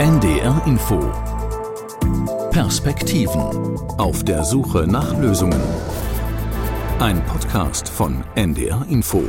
NDR 0.00 0.62
Info 0.64 0.98
Perspektiven 2.52 3.76
auf 3.98 4.24
der 4.24 4.44
Suche 4.44 4.86
nach 4.86 5.18
Lösungen. 5.18 5.60
Ein 6.98 7.22
Podcast 7.26 7.86
von 7.86 8.24
NDR 8.34 8.86
Info. 8.88 9.22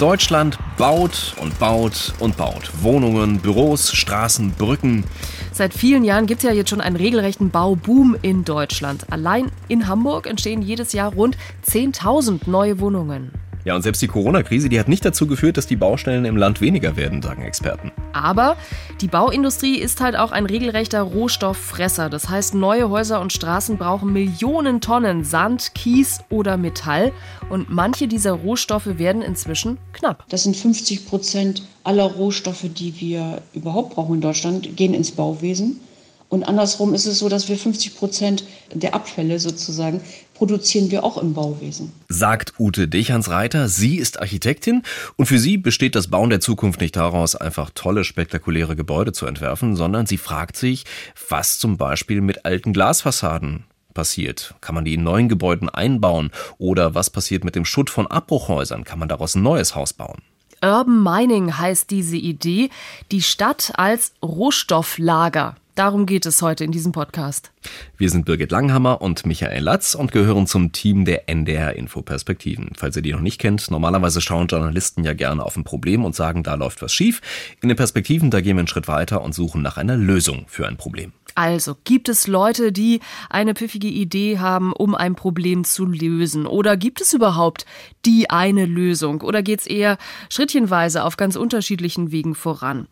Deutschland 0.00 0.58
baut 0.76 1.36
und 1.40 1.56
baut 1.60 2.14
und 2.18 2.36
baut. 2.36 2.72
Wohnungen, 2.80 3.38
Büros, 3.38 3.92
Straßen, 3.92 4.50
Brücken. 4.50 5.04
Seit 5.52 5.72
vielen 5.72 6.02
Jahren 6.02 6.26
gibt 6.26 6.42
es 6.42 6.48
ja 6.48 6.52
jetzt 6.52 6.70
schon 6.70 6.80
einen 6.80 6.96
regelrechten 6.96 7.50
Bauboom 7.50 8.16
in 8.22 8.44
Deutschland. 8.44 9.06
Allein 9.12 9.52
in 9.68 9.86
Hamburg 9.86 10.26
entstehen 10.26 10.62
jedes 10.62 10.92
Jahr 10.92 11.12
rund 11.12 11.38
10.000 11.64 12.50
neue 12.50 12.80
Wohnungen. 12.80 13.30
Ja, 13.66 13.74
und 13.74 13.82
selbst 13.82 14.00
die 14.00 14.06
Corona-Krise, 14.06 14.68
die 14.68 14.78
hat 14.78 14.86
nicht 14.86 15.04
dazu 15.04 15.26
geführt, 15.26 15.56
dass 15.56 15.66
die 15.66 15.74
Baustellen 15.74 16.24
im 16.24 16.36
Land 16.36 16.60
weniger 16.60 16.96
werden, 16.96 17.20
sagen 17.20 17.42
Experten. 17.42 17.90
Aber 18.12 18.56
die 19.00 19.08
Bauindustrie 19.08 19.76
ist 19.76 20.00
halt 20.00 20.14
auch 20.14 20.30
ein 20.30 20.46
regelrechter 20.46 21.02
Rohstofffresser. 21.02 22.08
Das 22.08 22.28
heißt, 22.28 22.54
neue 22.54 22.90
Häuser 22.90 23.20
und 23.20 23.32
Straßen 23.32 23.76
brauchen 23.76 24.12
Millionen 24.12 24.80
Tonnen 24.80 25.24
Sand, 25.24 25.74
Kies 25.74 26.20
oder 26.30 26.56
Metall. 26.56 27.10
Und 27.50 27.68
manche 27.68 28.06
dieser 28.06 28.34
Rohstoffe 28.34 28.98
werden 28.98 29.20
inzwischen 29.20 29.78
knapp. 29.92 30.24
Das 30.28 30.44
sind 30.44 30.56
50 30.56 31.04
Prozent 31.08 31.64
aller 31.82 32.04
Rohstoffe, 32.04 32.66
die 32.72 33.00
wir 33.00 33.42
überhaupt 33.52 33.96
brauchen 33.96 34.14
in 34.14 34.20
Deutschland, 34.20 34.76
gehen 34.76 34.94
ins 34.94 35.10
Bauwesen. 35.10 35.80
Und 36.28 36.44
andersrum 36.44 36.92
ist 36.94 37.06
es 37.06 37.18
so, 37.20 37.28
dass 37.28 37.48
wir 37.48 37.56
50 37.56 37.96
Prozent 37.96 38.44
der 38.72 38.94
Abfälle 38.94 39.38
sozusagen 39.38 40.00
produzieren 40.34 40.90
wir 40.90 41.04
auch 41.04 41.16
im 41.18 41.34
Bauwesen. 41.34 41.92
Sagt 42.08 42.54
Ute 42.58 42.88
Dechans-Reiter. 42.88 43.68
Sie 43.68 43.96
ist 43.96 44.20
Architektin 44.20 44.82
und 45.16 45.26
für 45.26 45.38
sie 45.38 45.56
besteht 45.56 45.94
das 45.94 46.08
Bauen 46.08 46.30
der 46.30 46.40
Zukunft 46.40 46.80
nicht 46.80 46.96
daraus, 46.96 47.36
einfach 47.36 47.70
tolle, 47.74 48.04
spektakuläre 48.04 48.76
Gebäude 48.76 49.12
zu 49.12 49.26
entwerfen, 49.26 49.76
sondern 49.76 50.06
sie 50.06 50.18
fragt 50.18 50.56
sich, 50.56 50.84
was 51.28 51.58
zum 51.58 51.76
Beispiel 51.76 52.20
mit 52.20 52.44
alten 52.44 52.72
Glasfassaden 52.72 53.64
passiert? 53.94 54.54
Kann 54.60 54.74
man 54.74 54.84
die 54.84 54.94
in 54.94 55.02
neuen 55.02 55.28
Gebäuden 55.28 55.68
einbauen? 55.68 56.30
Oder 56.58 56.94
was 56.94 57.10
passiert 57.10 57.44
mit 57.44 57.54
dem 57.54 57.64
Schutt 57.64 57.88
von 57.88 58.06
Abbruchhäusern? 58.06 58.84
Kann 58.84 58.98
man 58.98 59.08
daraus 59.08 59.34
ein 59.34 59.42
neues 59.42 59.74
Haus 59.74 59.92
bauen? 59.92 60.22
Urban 60.62 61.02
Mining 61.02 61.56
heißt 61.58 61.90
diese 61.90 62.16
Idee, 62.16 62.70
die 63.10 63.22
Stadt 63.22 63.72
als 63.76 64.12
Rohstofflager. 64.22 65.56
Darum 65.76 66.06
geht 66.06 66.24
es 66.24 66.40
heute 66.40 66.64
in 66.64 66.72
diesem 66.72 66.92
Podcast. 66.92 67.52
Wir 67.98 68.10
sind 68.10 68.24
Birgit 68.24 68.50
Langhammer 68.50 69.00
und 69.00 69.26
Michael 69.26 69.62
Latz 69.62 69.94
und 69.94 70.12
gehören 70.12 70.46
zum 70.46 70.72
Team 70.72 71.04
der 71.04 71.28
NDR 71.28 71.74
Info 71.74 72.02
Perspektiven. 72.02 72.70
Falls 72.76 72.96
ihr 72.96 73.02
die 73.02 73.12
noch 73.12 73.20
nicht 73.20 73.40
kennt, 73.40 73.70
normalerweise 73.70 74.20
schauen 74.20 74.48
Journalisten 74.48 75.04
ja 75.04 75.12
gerne 75.12 75.44
auf 75.44 75.56
ein 75.56 75.64
Problem 75.64 76.04
und 76.04 76.14
sagen, 76.14 76.42
da 76.42 76.54
läuft 76.54 76.82
was 76.82 76.92
schief. 76.92 77.20
In 77.60 77.68
den 77.68 77.76
Perspektiven, 77.76 78.30
da 78.30 78.40
gehen 78.40 78.56
wir 78.56 78.60
einen 78.60 78.68
Schritt 78.68 78.88
weiter 78.88 79.22
und 79.22 79.34
suchen 79.34 79.62
nach 79.62 79.76
einer 79.76 79.96
Lösung 79.96 80.44
für 80.48 80.66
ein 80.66 80.76
Problem. 80.76 81.12
Also, 81.34 81.76
gibt 81.84 82.08
es 82.08 82.26
Leute, 82.26 82.72
die 82.72 83.00
eine 83.28 83.54
pfiffige 83.54 83.88
Idee 83.88 84.38
haben, 84.38 84.72
um 84.72 84.94
ein 84.94 85.14
Problem 85.14 85.64
zu 85.64 85.84
lösen? 85.84 86.46
Oder 86.46 86.78
gibt 86.78 87.02
es 87.02 87.12
überhaupt 87.12 87.66
die 88.06 88.30
eine 88.30 88.64
Lösung? 88.64 89.20
Oder 89.20 89.42
geht 89.42 89.60
es 89.60 89.66
eher 89.66 89.98
schrittchenweise 90.30 91.04
auf 91.04 91.18
ganz 91.18 91.36
unterschiedlichen 91.36 92.10
Wegen 92.10 92.34
voran? 92.34 92.88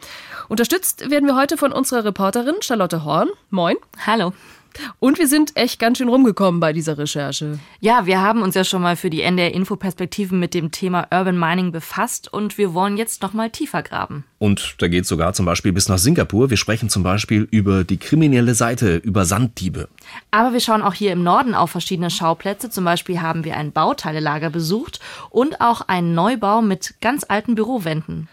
Unterstützt 0.49 1.11
werden 1.11 1.27
wir 1.27 1.37
heute 1.37 1.57
von 1.57 1.73
unserer 1.73 2.05
Reporterin 2.05 2.57
Charlotte 2.61 3.05
Horn. 3.05 3.31
Moin. 3.49 3.77
Hallo. 4.07 4.35
Und 4.99 5.19
wir 5.19 5.29
sind 5.29 5.57
echt 5.57 5.79
ganz 5.79 5.99
schön 5.99 6.09
rumgekommen 6.09 6.61
bei 6.61 6.73
dieser 6.73 6.99
Recherche. 6.99 7.59
Ja, 7.81 8.07
wir 8.07 8.21
haben 8.21 8.43
uns 8.43 8.55
ja 8.55 8.65
schon 8.65 8.83
mal 8.83 8.97
für 8.97 9.11
die 9.11 9.23
NDR 9.23 9.55
Info-Perspektiven 9.55 10.39
mit 10.39 10.55
dem 10.55 10.71
Thema 10.71 11.07
Urban 11.13 11.39
Mining 11.39 11.73
befasst 11.73 12.33
und 12.33 12.59
wir 12.59 12.75
wollen 12.75 12.97
jetzt 12.97 13.23
noch 13.23 13.33
mal 13.33 13.51
tiefer 13.51 13.83
graben. 13.83 14.25
Und 14.39 14.77
da 14.79 14.89
geht 14.89 15.07
sogar 15.07 15.33
zum 15.33 15.47
Beispiel 15.47 15.73
bis 15.73 15.89
nach 15.89 15.99
Singapur. 15.99 16.51
Wir 16.51 16.57
sprechen 16.57 16.89
zum 16.89 17.03
Beispiel 17.03 17.49
über 17.51 17.85
die 17.85 17.97
kriminelle 17.97 18.55
Seite, 18.55 18.97
über 18.97 19.25
Sanddiebe. 19.25 19.89
Aber 20.31 20.53
wir 20.53 20.61
schauen 20.61 20.83
auch 20.83 20.95
hier 20.95 21.13
im 21.13 21.23
Norden 21.23 21.55
auf 21.55 21.71
verschiedene 21.71 22.11
Schauplätze. 22.11 22.71
Zum 22.71 22.85
Beispiel 22.85 23.23
haben 23.23 23.45
wir 23.45 23.57
ein 23.57 23.73
Bauteilelager 23.73 24.51
besucht 24.51 25.01
und 25.31 25.61
auch 25.61 25.83
einen 25.83 26.15
Neubau 26.15 26.63
mit 26.63 26.95
ganz 27.01 27.25
alten 27.29 27.55
Bürowänden. 27.55 28.29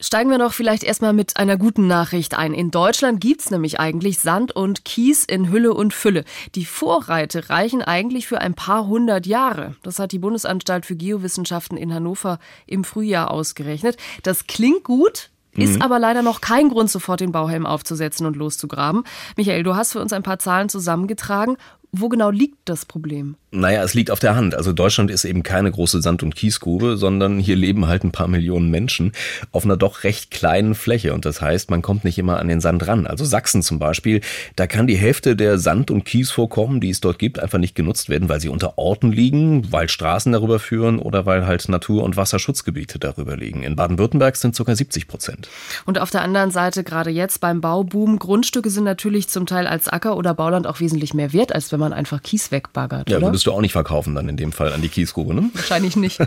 Steigen 0.00 0.28
wir 0.28 0.38
doch 0.38 0.52
vielleicht 0.52 0.82
erstmal 0.82 1.12
mit 1.12 1.36
einer 1.36 1.56
guten 1.56 1.86
Nachricht 1.86 2.36
ein. 2.36 2.52
In 2.52 2.72
Deutschland 2.72 3.20
gibt's 3.20 3.50
nämlich 3.50 3.78
eigentlich 3.78 4.18
Sand 4.18 4.54
und 4.54 4.84
Kies 4.84 5.24
in 5.24 5.50
Hülle 5.50 5.72
und 5.72 5.94
Fülle. 5.94 6.24
Die 6.56 6.64
Vorreite 6.64 7.48
reichen 7.48 7.80
eigentlich 7.80 8.26
für 8.26 8.40
ein 8.40 8.54
paar 8.54 8.88
hundert 8.88 9.24
Jahre. 9.24 9.76
Das 9.82 10.00
hat 10.00 10.10
die 10.10 10.18
Bundesanstalt 10.18 10.84
für 10.84 10.96
Geowissenschaften 10.96 11.78
in 11.78 11.94
Hannover 11.94 12.40
im 12.66 12.82
Frühjahr 12.82 13.30
ausgerechnet. 13.30 13.96
Das 14.24 14.48
klingt 14.48 14.82
gut, 14.82 15.30
ist 15.52 15.76
mhm. 15.76 15.82
aber 15.82 16.00
leider 16.00 16.22
noch 16.22 16.40
kein 16.40 16.70
Grund, 16.70 16.90
sofort 16.90 17.20
den 17.20 17.30
Bauhelm 17.30 17.64
aufzusetzen 17.64 18.26
und 18.26 18.34
loszugraben. 18.34 19.04
Michael, 19.36 19.62
du 19.62 19.76
hast 19.76 19.92
für 19.92 20.00
uns 20.00 20.12
ein 20.12 20.24
paar 20.24 20.40
Zahlen 20.40 20.68
zusammengetragen. 20.68 21.56
Wo 21.92 22.08
genau 22.08 22.30
liegt 22.30 22.58
das 22.64 22.84
Problem? 22.84 23.36
Naja, 23.54 23.84
es 23.84 23.94
liegt 23.94 24.10
auf 24.10 24.18
der 24.18 24.34
Hand. 24.34 24.56
Also 24.56 24.72
Deutschland 24.72 25.12
ist 25.12 25.24
eben 25.24 25.44
keine 25.44 25.70
große 25.70 26.02
Sand- 26.02 26.24
und 26.24 26.34
Kiesgrube, 26.34 26.96
sondern 26.96 27.38
hier 27.38 27.54
leben 27.54 27.86
halt 27.86 28.02
ein 28.02 28.10
paar 28.10 28.26
Millionen 28.26 28.68
Menschen 28.68 29.12
auf 29.52 29.64
einer 29.64 29.76
doch 29.76 30.02
recht 30.02 30.32
kleinen 30.32 30.74
Fläche. 30.74 31.14
Und 31.14 31.24
das 31.24 31.40
heißt, 31.40 31.70
man 31.70 31.80
kommt 31.80 32.04
nicht 32.04 32.18
immer 32.18 32.40
an 32.40 32.48
den 32.48 32.60
Sand 32.60 32.86
ran. 32.88 33.06
Also 33.06 33.24
Sachsen 33.24 33.62
zum 33.62 33.78
Beispiel, 33.78 34.22
da 34.56 34.66
kann 34.66 34.88
die 34.88 34.96
Hälfte 34.96 35.36
der 35.36 35.58
Sand- 35.58 35.92
und 35.92 36.04
Kiesvorkommen, 36.04 36.80
die 36.80 36.90
es 36.90 37.00
dort 37.00 37.20
gibt, 37.20 37.38
einfach 37.38 37.58
nicht 37.58 37.76
genutzt 37.76 38.08
werden, 38.08 38.28
weil 38.28 38.40
sie 38.40 38.48
unter 38.48 38.76
Orten 38.76 39.12
liegen, 39.12 39.70
weil 39.70 39.88
Straßen 39.88 40.32
darüber 40.32 40.58
führen 40.58 40.98
oder 40.98 41.24
weil 41.24 41.46
halt 41.46 41.68
Natur- 41.68 42.02
und 42.02 42.16
Wasserschutzgebiete 42.16 42.98
darüber 42.98 43.36
liegen. 43.36 43.62
In 43.62 43.76
Baden-Württemberg 43.76 44.34
sind 44.34 44.56
sogar 44.56 44.74
70 44.74 45.06
Prozent. 45.06 45.48
Und 45.86 46.00
auf 46.00 46.10
der 46.10 46.22
anderen 46.22 46.50
Seite, 46.50 46.82
gerade 46.82 47.10
jetzt 47.10 47.40
beim 47.40 47.60
Bauboom, 47.60 48.18
Grundstücke 48.18 48.70
sind 48.70 48.84
natürlich 48.84 49.28
zum 49.28 49.46
Teil 49.46 49.68
als 49.68 49.88
Acker- 49.88 50.16
oder 50.16 50.34
Bauland 50.34 50.66
auch 50.66 50.80
wesentlich 50.80 51.14
mehr 51.14 51.32
wert, 51.32 51.54
als 51.54 51.70
wenn 51.70 51.78
man 51.78 51.92
einfach 51.92 52.20
Kies 52.20 52.50
wegbaggert. 52.50 53.08
Ja, 53.08 53.18
oder? 53.18 53.43
Würdest 53.44 53.46
du 53.46 53.52
auch 53.52 53.60
nicht 53.60 53.72
verkaufen 53.72 54.14
dann 54.14 54.28
in 54.28 54.36
dem 54.36 54.52
Fall 54.52 54.72
an 54.72 54.80
die 54.80 54.88
Kiesgrube, 54.88 55.34
ne? 55.34 55.50
Wahrscheinlich 55.52 55.96
nicht. 55.96 56.18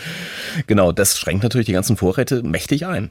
genau, 0.66 0.92
das 0.92 1.18
schränkt 1.18 1.42
natürlich 1.42 1.66
die 1.66 1.72
ganzen 1.72 1.96
Vorräte 1.96 2.42
mächtig 2.42 2.86
ein. 2.86 3.10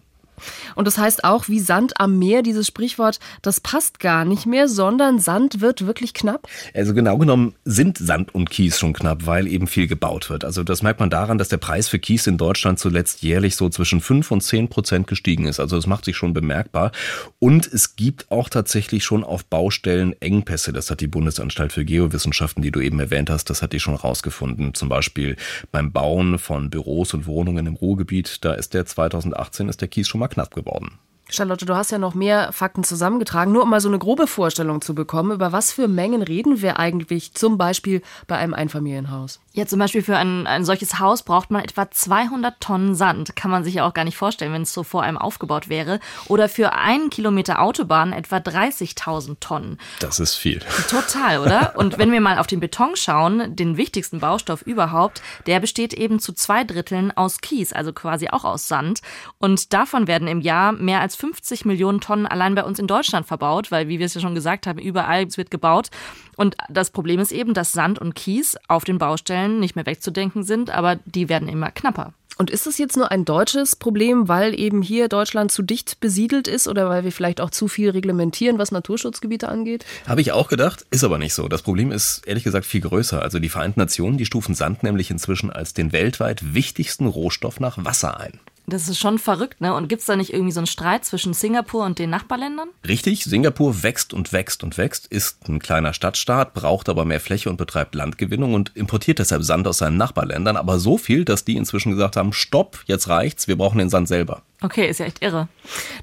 Und 0.76 0.86
das 0.86 0.98
heißt 0.98 1.24
auch, 1.24 1.48
wie 1.48 1.60
Sand 1.60 2.00
am 2.00 2.20
Meer, 2.20 2.42
dieses 2.42 2.68
Sprichwort, 2.68 3.20
das 3.42 3.60
passt 3.60 4.00
gar 4.00 4.26
nicht 4.26 4.46
mehr, 4.46 4.68
sondern 4.68 5.20
Sand 5.20 5.62
wird 5.62 5.86
wirklich 5.86 6.14
knapp? 6.14 6.48
Also 6.74 6.94
genau 6.94 7.18
genommen 7.18 7.56
sind 7.66 7.98
Sand 7.98 8.34
und 8.34 8.50
Kies 8.50 8.80
schon 8.80 8.94
knapp, 8.94 9.26
weil 9.26 9.48
eben 9.48 9.68
viel 9.68 9.88
gebaut 9.88 10.30
wird. 10.30 10.46
Also 10.46 10.64
das 10.64 10.82
merkt 10.82 11.00
man 11.00 11.10
daran, 11.10 11.38
dass 11.38 11.50
der 11.50 11.58
Preis 11.58 11.88
für 11.88 12.00
Kies 12.00 12.28
in 12.28 12.38
Deutschland 12.38 12.80
zuletzt 12.80 13.22
jährlich 13.22 13.56
so 13.56 13.70
zwischen 13.70 14.02
5 14.02 14.32
und 14.32 14.42
10 14.42 14.70
Prozent 14.70 15.08
gestiegen 15.08 15.46
ist. 15.46 15.60
Also 15.60 15.76
das 15.76 15.88
macht 15.88 16.06
sich 16.06 16.16
schon 16.16 16.34
bemerkbar. 16.34 16.92
Und 17.40 17.68
es 17.68 17.96
gibt 17.96 18.32
auch 18.32 18.50
tatsächlich 18.50 19.04
schon 19.04 19.24
auf 19.24 19.46
Baustellen 19.46 20.16
Engpässe. 20.22 20.74
Das 20.74 20.90
hat 20.92 21.02
die 21.02 21.08
Bundesanstalt 21.08 21.74
für 21.74 21.86
Geowissenschaften, 21.86 22.62
die 22.62 22.72
du 22.72 22.80
eben 22.80 23.00
erwähnt 23.00 23.30
hast, 23.30 23.50
das 23.50 23.62
hat 23.62 23.74
die 23.74 23.80
schon 23.80 23.96
rausgefunden. 23.96 24.74
Zum 24.74 24.90
Beispiel 24.90 25.36
beim 25.72 25.92
Bauen 25.92 26.40
von 26.40 26.70
Büros 26.70 27.14
und 27.14 27.26
Wohnungen 27.26 27.68
im 27.68 27.76
Ruhrgebiet, 27.76 28.44
da 28.44 28.54
ist 28.54 28.74
der 28.74 28.86
2018 28.86 29.70
ist 29.70 29.82
der 29.82 29.88
Kies 29.88 30.08
schon 30.08 30.20
mal 30.20 30.28
knapp 30.32 30.54
geworden. 30.54 31.00
Charlotte, 31.32 31.66
du 31.66 31.76
hast 31.76 31.92
ja 31.92 31.98
noch 31.98 32.14
mehr 32.14 32.52
Fakten 32.52 32.84
zusammengetragen, 32.84 33.54
nur 33.54 33.64
um 33.64 33.70
mal 33.70 33.80
so 33.80 33.88
eine 33.88 34.00
grobe 34.00 34.28
Vorstellung 34.28 34.82
zu 34.82 34.94
bekommen, 34.94 35.32
über 35.32 35.54
was 35.54 35.72
für 35.72 35.88
Mengen 35.88 36.22
reden 36.22 36.62
wir 36.62 36.78
eigentlich 36.78 37.34
zum 37.34 37.58
Beispiel 37.58 38.02
bei 38.28 38.36
einem 38.36 38.54
Einfamilienhaus? 38.54 39.40
Ja, 39.54 39.66
zum 39.66 39.80
Beispiel 39.80 40.02
für 40.02 40.16
ein, 40.16 40.48
ein 40.48 40.64
solches 40.64 41.00
Haus 41.00 41.24
braucht 41.24 41.52
man 41.52 41.62
etwa 41.62 41.92
200 41.92 42.62
Tonnen 42.62 42.96
Sand. 42.96 43.36
Kann 43.36 43.52
man 43.52 43.66
sich 43.66 43.74
ja 43.74 43.86
auch 43.86 43.94
gar 43.94 44.06
nicht 44.06 44.16
vorstellen, 44.16 44.54
wenn 44.54 44.62
es 44.62 44.74
so 44.74 44.84
vor 44.84 45.04
einem 45.04 45.18
aufgebaut 45.18 45.68
wäre. 45.68 46.00
Oder 46.28 46.48
für 46.48 46.72
einen 46.72 47.10
Kilometer 47.10 47.62
Autobahn 47.62 48.14
etwa 48.14 48.38
30.000 48.38 49.42
Tonnen. 49.42 49.78
Das 50.00 50.22
ist 50.22 50.36
viel. 50.36 50.60
Total, 50.90 51.40
oder? 51.40 51.74
Und 51.78 51.98
wenn 51.98 52.14
wir 52.14 52.22
mal 52.22 52.38
auf 52.38 52.48
den 52.48 52.62
Beton 52.62 52.96
schauen, 52.96 53.54
den 53.54 53.76
wichtigsten 53.76 54.22
Baustoff 54.22 54.62
überhaupt, 54.62 55.22
der 55.48 55.60
besteht 55.60 55.94
eben 55.94 56.20
zu 56.20 56.32
zwei 56.32 56.64
Dritteln 56.64 57.12
aus 57.12 57.42
Kies, 57.42 57.74
also 57.74 57.92
quasi 57.92 58.30
auch 58.30 58.46
aus 58.46 58.70
Sand. 58.70 59.02
Und 59.38 59.74
davon 59.74 60.08
werden 60.08 60.30
im 60.30 60.40
Jahr 60.40 60.72
mehr 60.72 61.02
als 61.02 61.18
50 61.18 61.66
Millionen 61.66 62.00
Tonnen 62.00 62.26
allein 62.26 62.56
bei 62.56 62.64
uns 62.64 62.80
in 62.80 62.88
Deutschland 62.88 63.28
verbaut, 63.28 63.70
weil, 63.70 63.90
wie 63.90 64.00
wir 64.00 64.06
es 64.06 64.14
ja 64.14 64.22
schon 64.22 64.36
gesagt 64.36 64.66
haben, 64.66 64.80
überall 64.80 65.28
wird 65.36 65.52
gebaut. 65.52 65.90
Und 66.38 66.56
das 66.70 66.90
Problem 66.90 67.20
ist 67.20 67.32
eben, 67.32 67.54
dass 67.54 67.72
Sand 67.72 68.00
und 68.00 68.16
Kies 68.16 68.58
auf 68.68 68.84
den 68.84 68.98
Baustellen 68.98 69.41
nicht 69.48 69.76
mehr 69.76 69.86
wegzudenken 69.86 70.44
sind, 70.44 70.70
aber 70.70 70.98
die 71.06 71.30
werden 71.30 71.48
immer 71.48 71.72
knapper. 71.72 72.14
Und 72.38 72.50
ist 72.50 72.66
es 72.66 72.80
jetzt 72.80 72.98
nur 72.98 73.12
ein 73.12 73.24
deutsches 73.24 73.76
Problem, 73.76 74.28
weil 74.28 74.60
eben 74.60 74.82
hier 74.82 75.10
Deutschland 75.10 75.52
zu 75.52 75.62
dicht 75.62 76.00
besiedelt 76.00 76.48
ist 76.48 76.68
oder 76.68 76.90
weil 76.90 77.04
wir 77.04 77.12
vielleicht 77.12 77.40
auch 77.40 77.52
zu 77.52 77.68
viel 77.68 77.92
reglementieren, 77.92 78.58
was 78.58 78.72
Naturschutzgebiete 78.72 79.48
angeht? 79.48 79.86
Habe 80.08 80.22
ich 80.22 80.32
auch 80.32 80.48
gedacht, 80.48 80.86
ist 80.90 81.04
aber 81.04 81.20
nicht 81.20 81.36
so. 81.36 81.48
Das 81.48 81.62
Problem 81.62 81.92
ist 81.92 82.26
ehrlich 82.26 82.44
gesagt 82.44 82.66
viel 82.66 82.82
größer. 82.82 83.22
Also 83.22 83.38
die 83.38 83.50
Vereinten 83.50 83.80
Nationen, 83.80 84.18
die 84.18 84.26
stufen 84.26 84.56
Sand 84.56 84.82
nämlich 84.82 85.12
inzwischen 85.12 85.52
als 85.52 85.76
den 85.76 85.92
weltweit 85.92 86.56
wichtigsten 86.56 87.06
Rohstoff 87.06 87.60
nach 87.60 87.84
Wasser 87.86 88.20
ein. 88.20 88.40
Das 88.72 88.88
ist 88.88 89.00
schon 89.00 89.20
verrückt, 89.20 89.60
ne? 89.60 89.76
Und 89.76 89.90
gibt 89.90 90.00
es 90.00 90.06
da 90.06 90.16
nicht 90.16 90.32
irgendwie 90.32 90.54
so 90.54 90.62
einen 90.62 90.68
Streit 90.68 91.04
zwischen 91.04 91.34
Singapur 91.34 91.84
und 91.84 92.00
den 92.00 92.10
Nachbarländern? 92.10 92.70
Richtig, 92.88 93.26
Singapur 93.26 93.84
wächst 93.84 94.14
und 94.14 94.32
wächst 94.32 94.64
und 94.64 94.78
wächst, 94.78 95.08
ist 95.08 95.50
ein 95.50 95.60
kleiner 95.60 95.92
Stadtstaat, 95.92 96.54
braucht 96.54 96.88
aber 96.88 97.04
mehr 97.04 97.20
Fläche 97.20 97.50
und 97.50 97.58
betreibt 97.58 97.96
Landgewinnung 97.96 98.54
und 98.54 98.72
importiert 98.74 99.20
deshalb 99.20 99.44
Sand 99.44 99.68
aus 99.68 99.80
seinen 99.80 99.98
Nachbarländern, 99.98 100.56
aber 100.56 100.80
so 100.80 100.98
viel, 100.98 101.26
dass 101.26 101.44
die 101.44 101.58
inzwischen 101.58 101.92
gesagt 101.92 102.16
haben, 102.16 102.32
stopp, 102.32 102.82
jetzt 102.86 103.10
reicht's, 103.10 103.50
wir 103.50 103.58
brauchen 103.58 103.80
den 103.80 103.90
Sand 103.90 104.08
selber. 104.08 104.42
Okay, 104.64 104.88
ist 104.88 105.00
ja 105.00 105.08
echt 105.08 105.24
irre. 105.24 105.48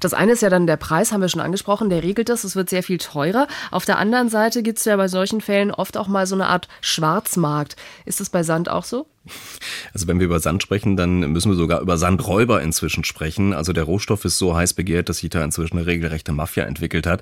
Das 0.01 0.13
eine 0.13 0.33
ist 0.33 0.41
ja 0.41 0.49
dann 0.49 0.67
der 0.67 0.75
Preis, 0.75 1.13
haben 1.13 1.21
wir 1.21 1.29
schon 1.29 1.39
angesprochen, 1.39 1.89
der 1.89 2.03
regelt 2.03 2.27
das, 2.27 2.43
es 2.43 2.57
wird 2.57 2.69
sehr 2.69 2.83
viel 2.83 2.97
teurer. 2.97 3.47
Auf 3.71 3.85
der 3.85 3.97
anderen 3.97 4.27
Seite 4.27 4.63
gibt 4.63 4.79
es 4.79 4.85
ja 4.85 4.97
bei 4.97 5.07
solchen 5.07 5.39
Fällen 5.39 5.71
oft 5.71 5.95
auch 5.95 6.09
mal 6.09 6.27
so 6.27 6.35
eine 6.35 6.47
Art 6.47 6.67
Schwarzmarkt. 6.81 7.77
Ist 8.05 8.19
das 8.19 8.29
bei 8.29 8.43
Sand 8.43 8.67
auch 8.67 8.83
so? 8.83 9.07
Also 9.93 10.07
wenn 10.07 10.19
wir 10.19 10.25
über 10.25 10.41
Sand 10.41 10.61
sprechen, 10.61 10.97
dann 10.97 11.19
müssen 11.31 11.51
wir 11.51 11.55
sogar 11.55 11.79
über 11.79 11.97
Sandräuber 11.97 12.61
inzwischen 12.61 13.05
sprechen. 13.05 13.53
Also 13.53 13.71
der 13.71 13.83
Rohstoff 13.83 14.25
ist 14.25 14.37
so 14.37 14.55
heiß 14.55 14.73
begehrt, 14.73 15.07
dass 15.07 15.19
sich 15.19 15.29
da 15.29 15.41
inzwischen 15.43 15.77
eine 15.77 15.87
regelrechte 15.87 16.33
Mafia 16.33 16.65
entwickelt 16.65 17.07
hat. 17.07 17.21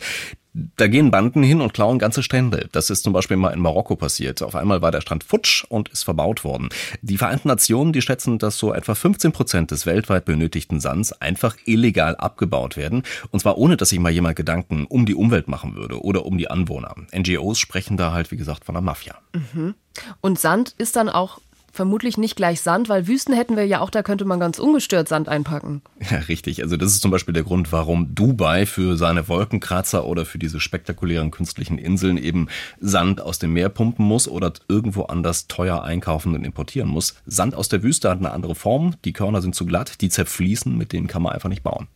Da 0.76 0.88
gehen 0.88 1.12
Banden 1.12 1.44
hin 1.44 1.62
und 1.62 1.74
klauen 1.74 2.00
ganze 2.00 2.24
Strände. 2.24 2.68
Das 2.72 2.90
ist 2.90 3.04
zum 3.04 3.14
Beispiel 3.14 3.38
mal 3.38 3.52
in 3.52 3.60
Marokko 3.60 3.96
passiert. 3.96 4.42
Auf 4.42 4.56
einmal 4.56 4.82
war 4.82 4.92
der 4.92 5.02
Strand 5.02 5.24
futsch 5.24 5.66
und 5.70 5.90
ist 5.90 6.04
verbaut 6.04 6.44
worden. 6.44 6.70
Die 7.02 7.18
Vereinten 7.18 7.48
Nationen, 7.48 7.94
die 7.94 8.02
schätzen, 8.02 8.40
dass 8.40 8.58
so 8.58 8.74
etwa 8.74 8.96
15 8.96 9.32
Prozent 9.32 9.72
des 9.72 9.86
weltweit 9.86 10.26
benötigten 10.26 10.80
Sands 10.80 11.14
einfach 11.14 11.56
illegal 11.66 12.16
abgebaut 12.16 12.76
werden. 12.78 13.04
Und 13.32 13.40
zwar 13.40 13.58
ohne, 13.58 13.78
dass 13.78 13.90
sich 13.90 14.00
mal 14.00 14.12
jemand 14.12 14.36
Gedanken 14.36 14.86
um 14.88 15.06
die 15.06 15.16
Umwelt 15.16 15.48
machen 15.48 15.76
würde 15.76 16.02
oder 16.02 16.26
um 16.26 16.38
die 16.38 16.50
Anwohner. 16.50 16.96
NGOs 17.16 17.60
sprechen 17.60 17.98
da 17.98 18.12
halt, 18.12 18.32
wie 18.32 18.38
gesagt, 18.38 18.66
von 18.66 18.76
einer 18.76 18.84
Mafia. 18.84 19.16
Mhm. 19.34 19.76
Und 20.22 20.40
Sand 20.40 20.74
ist 20.78 20.96
dann 20.96 21.10
auch 21.10 21.40
vermutlich 21.78 22.18
nicht 22.18 22.36
gleich 22.36 22.60
Sand, 22.60 22.90
weil 22.90 23.08
Wüsten 23.08 23.34
hätten 23.34 23.56
wir 23.56 23.66
ja 23.66 23.80
auch, 23.80 23.90
da 23.90 24.04
könnte 24.04 24.26
man 24.26 24.40
ganz 24.40 24.60
ungestört 24.60 25.08
Sand 25.08 25.30
einpacken. 25.30 25.82
Ja, 26.12 26.18
richtig. 26.18 26.62
Also 26.64 26.76
das 26.76 26.92
ist 26.92 27.02
zum 27.02 27.12
Beispiel 27.12 27.34
der 27.34 27.44
Grund, 27.44 27.72
warum 27.72 28.14
Dubai 28.14 28.66
für 28.66 28.98
seine 28.98 29.30
Wolkenkratzer 29.30 30.06
oder 30.06 30.26
für 30.26 30.40
diese 30.40 30.60
spektakulären 30.60 31.32
künstlichen 31.32 31.78
Inseln 31.78 32.18
eben 32.18 32.48
Sand 32.82 33.22
aus 33.22 33.40
dem 33.40 33.54
Meer 33.54 33.70
pumpen 33.70 34.06
muss 34.06 34.28
oder 34.28 34.52
irgendwo 34.68 35.04
anders 35.04 35.48
teuer 35.48 35.84
einkaufen 35.84 36.36
und 36.36 36.44
importieren 36.44 36.90
muss. 36.90 37.16
Sand 37.26 37.56
aus 37.56 37.70
der 37.70 37.84
Wüste 37.84 38.10
hat 38.10 38.18
eine 38.18 38.32
andere 38.32 38.56
Form, 38.56 38.96
die 39.06 39.14
Körner 39.14 39.42
sind 39.42 39.56
zu 39.56 39.66
glatt, 39.66 40.02
die 40.02 40.10
zerfließen, 40.10 40.76
mit 40.76 40.92
denen 40.92 41.08
kann 41.08 41.22
man 41.22 41.34
einfach 41.34 41.50
nicht 41.50 41.64
bauen. 41.64 41.88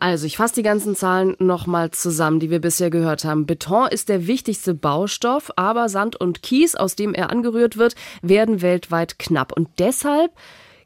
Also, 0.00 0.26
ich 0.26 0.38
fasse 0.38 0.54
die 0.54 0.62
ganzen 0.62 0.96
Zahlen 0.96 1.36
nochmal 1.38 1.90
zusammen, 1.90 2.40
die 2.40 2.50
wir 2.50 2.60
bisher 2.60 2.88
gehört 2.88 3.24
haben. 3.24 3.44
Beton 3.44 3.88
ist 3.88 4.08
der 4.08 4.26
wichtigste 4.26 4.74
Baustoff, 4.74 5.50
aber 5.56 5.90
Sand 5.90 6.16
und 6.16 6.42
Kies, 6.42 6.74
aus 6.74 6.96
dem 6.96 7.12
er 7.12 7.30
angerührt 7.30 7.76
wird, 7.76 7.94
werden 8.22 8.62
weltweit 8.62 9.18
knapp. 9.18 9.52
Und 9.52 9.68
deshalb 9.78 10.32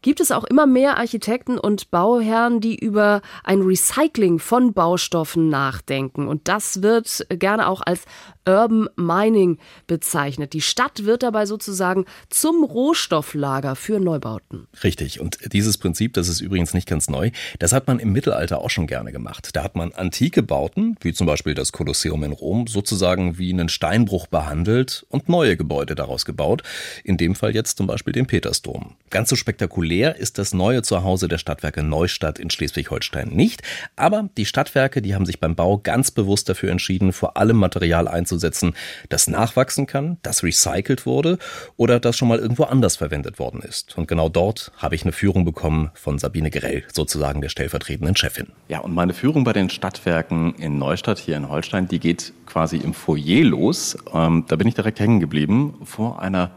gibt 0.05 0.21
es 0.21 0.31
auch 0.31 0.45
immer 0.45 0.67
mehr 0.67 0.99
Architekten 0.99 1.59
und 1.59 1.91
Bauherren, 1.91 2.61
die 2.61 2.77
über 2.77 3.23
ein 3.43 3.63
Recycling 3.63 4.39
von 4.39 4.75
Baustoffen 4.75 5.49
nachdenken. 5.49 6.29
Und 6.29 6.47
das 6.47 6.83
wird 6.83 7.27
gerne 7.31 7.67
auch 7.69 7.81
als 7.81 8.03
Urban 8.47 8.91
Mining 8.97 9.57
bezeichnet. 9.87 10.53
Die 10.53 10.61
Stadt 10.61 11.07
wird 11.07 11.23
dabei 11.23 11.47
sozusagen 11.47 12.05
zum 12.29 12.65
Rohstofflager 12.65 13.77
für 13.77 13.99
Neubauten. 13.99 14.69
Richtig. 14.85 15.21
Und 15.21 15.39
dieses 15.55 15.79
Prinzip, 15.79 16.13
das 16.13 16.29
ist 16.29 16.43
übrigens 16.43 16.75
nicht 16.75 16.87
ganz 16.87 17.09
neu, 17.09 17.31
das 17.59 17.73
hat 17.73 17.87
man 17.87 17.99
im 17.99 18.13
Mittelalter 18.13 18.61
auch 18.61 18.69
schon 18.69 18.87
gerne 18.87 19.11
gemacht. 19.11 19.49
Da 19.55 19.65
hat 19.65 19.75
man 19.75 19.93
antike 19.93 20.43
Bauten, 20.43 20.97
wie 21.01 21.15
zum 21.15 21.27
Beispiel 21.27 21.55
das 21.55 21.73
Kolosseum 21.73 22.23
in 22.25 22.33
Rom, 22.33 22.67
sozusagen 22.67 23.39
wie 23.39 23.51
einen 23.51 23.71
Steinbruch 23.71 24.27
behandelt 24.27 25.07
und 25.09 25.31
neue 25.31 25.57
Gebäude 25.57 25.95
daraus 25.95 26.27
gebaut. 26.27 26.63
In 27.05 27.17
dem 27.17 27.35
Fall 27.35 27.55
jetzt 27.55 27.79
zum 27.79 27.87
Beispiel 27.87 28.13
den 28.13 28.27
Petersdom. 28.27 28.97
Ganz 29.09 29.31
so 29.31 29.37
spektakulär 29.37 29.94
ist 30.03 30.39
das 30.39 30.55
neue 30.55 30.83
Zuhause 30.83 31.29
der 31.29 31.39
Stadtwerke 31.39 31.83
Neustadt 31.83 32.39
in 32.39 32.51
Schleswig-Holstein 32.51 33.29
nicht. 33.29 33.63
Aber 33.97 34.29
die 34.37 34.47
Stadtwerke, 34.47 35.03
die 35.03 35.15
haben 35.15 35.27
sich 35.27 35.41
beim 35.41 35.55
Bau 35.55 35.79
ganz 35.79 36.11
bewusst 36.11 36.49
dafür 36.49 36.71
entschieden, 36.71 37.13
vor 37.13 37.37
allem 37.37 37.57
Material 37.57 38.09
einzusetzen, 38.09 38.35
einzusetzen, 38.35 38.75
das 39.09 39.29
nachwachsen 39.29 39.87
kann, 39.87 40.19
das 40.23 40.43
recycelt 40.43 41.07
wurde 41.07 41.39
oder 41.77 42.01
das 42.01 42.17
schon 42.17 42.29
mal 42.29 42.39
irgendwo 42.39 42.65
anders 42.65 42.97
verwendet 42.97 43.39
worden 43.39 43.61
ist. 43.61 43.97
Und 43.97 44.09
genau 44.09 44.29
dort 44.29 44.73
habe 44.77 44.95
ich 44.95 45.03
eine 45.03 45.13
Führung 45.13 45.45
bekommen 45.45 45.91
von 45.95 46.19
Sabine 46.19 46.51
Grell, 46.51 46.85
sozusagen 46.93 47.41
der 47.41 47.49
stellvertretenden 47.49 48.17
Chefin. 48.17 48.49
Ja, 48.69 48.81
und 48.81 48.95
meine 48.95 49.15
Führung 49.15 49.45
bei 49.45 49.53
den 49.53 49.71
Stadtwerken 49.71 50.55
in 50.57 50.79
Neustadt 50.79 51.19
hier 51.19 51.37
in 51.37 51.49
Holstein, 51.49 51.89
die 51.89 52.01
geht 52.01 52.33
quasi 52.47 52.77
im 52.79 52.95
Foyer 52.95 53.45
los. 53.45 53.97
Ähm, 54.13 54.45
da 54.49 54.57
bin 54.57 54.67
ich 54.67 54.75
direkt 54.75 55.01
hängen 55.01 55.21
geblieben 55.21 55.75
vor 55.85 56.21
einer 56.21 56.51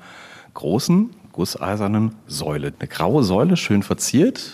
großen 0.54 1.12
gusseisernen 1.38 2.16
Säule. 2.25 2.74
Eine 2.80 2.88
graue 2.89 3.24
Säule, 3.24 3.57
schön 3.57 3.84
verziert, 3.84 4.54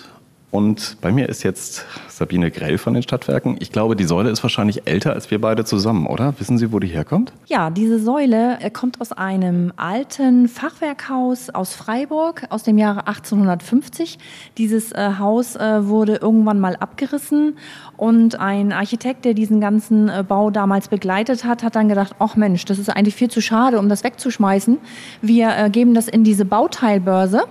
und 0.53 0.97
bei 1.01 1.11
mir 1.11 1.29
ist 1.29 1.41
jetzt 1.41 1.83
Sabine 2.07 2.51
Grell 2.51 2.77
von 2.77 2.93
den 2.93 3.01
Stadtwerken. 3.01 3.57
Ich 3.59 3.71
glaube, 3.71 3.95
die 3.95 4.03
Säule 4.03 4.29
ist 4.29 4.43
wahrscheinlich 4.43 4.85
älter 4.85 5.13
als 5.13 5.31
wir 5.31 5.41
beide 5.41 5.65
zusammen, 5.65 6.05
oder? 6.05 6.35
Wissen 6.37 6.59
Sie, 6.59 6.71
wo 6.71 6.77
die 6.77 6.89
herkommt? 6.89 7.33
Ja, 7.47 7.71
diese 7.71 7.97
Säule 7.97 8.59
äh, 8.61 8.69
kommt 8.69 9.01
aus 9.01 9.11
einem 9.11 9.73
alten 9.77 10.47
Fachwerkhaus 10.47 11.49
aus 11.49 11.73
Freiburg 11.73 12.43
aus 12.51 12.61
dem 12.61 12.77
Jahre 12.77 13.07
1850. 13.07 14.19
Dieses 14.59 14.91
äh, 14.91 15.13
Haus 15.17 15.55
äh, 15.55 15.87
wurde 15.87 16.17
irgendwann 16.17 16.59
mal 16.59 16.75
abgerissen 16.75 17.57
und 17.97 18.39
ein 18.39 18.73
Architekt, 18.73 19.25
der 19.25 19.33
diesen 19.33 19.59
ganzen 19.59 20.07
äh, 20.07 20.23
Bau 20.27 20.51
damals 20.51 20.87
begleitet 20.87 21.45
hat, 21.45 21.63
hat 21.63 21.75
dann 21.75 21.89
gedacht, 21.89 22.15
ach 22.19 22.35
Mensch, 22.35 22.63
das 22.65 22.77
ist 22.77 22.91
eigentlich 22.91 23.15
viel 23.15 23.31
zu 23.31 23.41
schade, 23.41 23.79
um 23.79 23.89
das 23.89 24.03
wegzuschmeißen. 24.03 24.77
Wir 25.23 25.57
äh, 25.57 25.69
geben 25.71 25.95
das 25.95 26.07
in 26.07 26.23
diese 26.23 26.45
Bauteilbörse. 26.45 27.41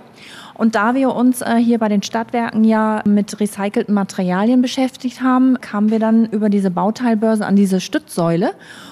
Und 0.55 0.75
da 0.75 0.95
wir 0.95 1.13
uns 1.13 1.41
äh, 1.41 1.55
hier 1.55 1.79
bei 1.79 1.89
den 1.89 2.03
Stadtwerken 2.03 2.63
ja 2.63 3.01
mit 3.05 3.39
recycelten 3.39 3.93
Materialien 3.93 4.61
beschäftigt 4.61 5.21
haben, 5.21 5.59
kamen 5.61 5.91
wir 5.91 5.99
dann 5.99 6.25
über 6.25 6.49
diese 6.49 6.71
Bauteilbörse 6.71 7.45
an 7.45 7.55
diese 7.55 7.81
Stützsäule. 7.81 8.51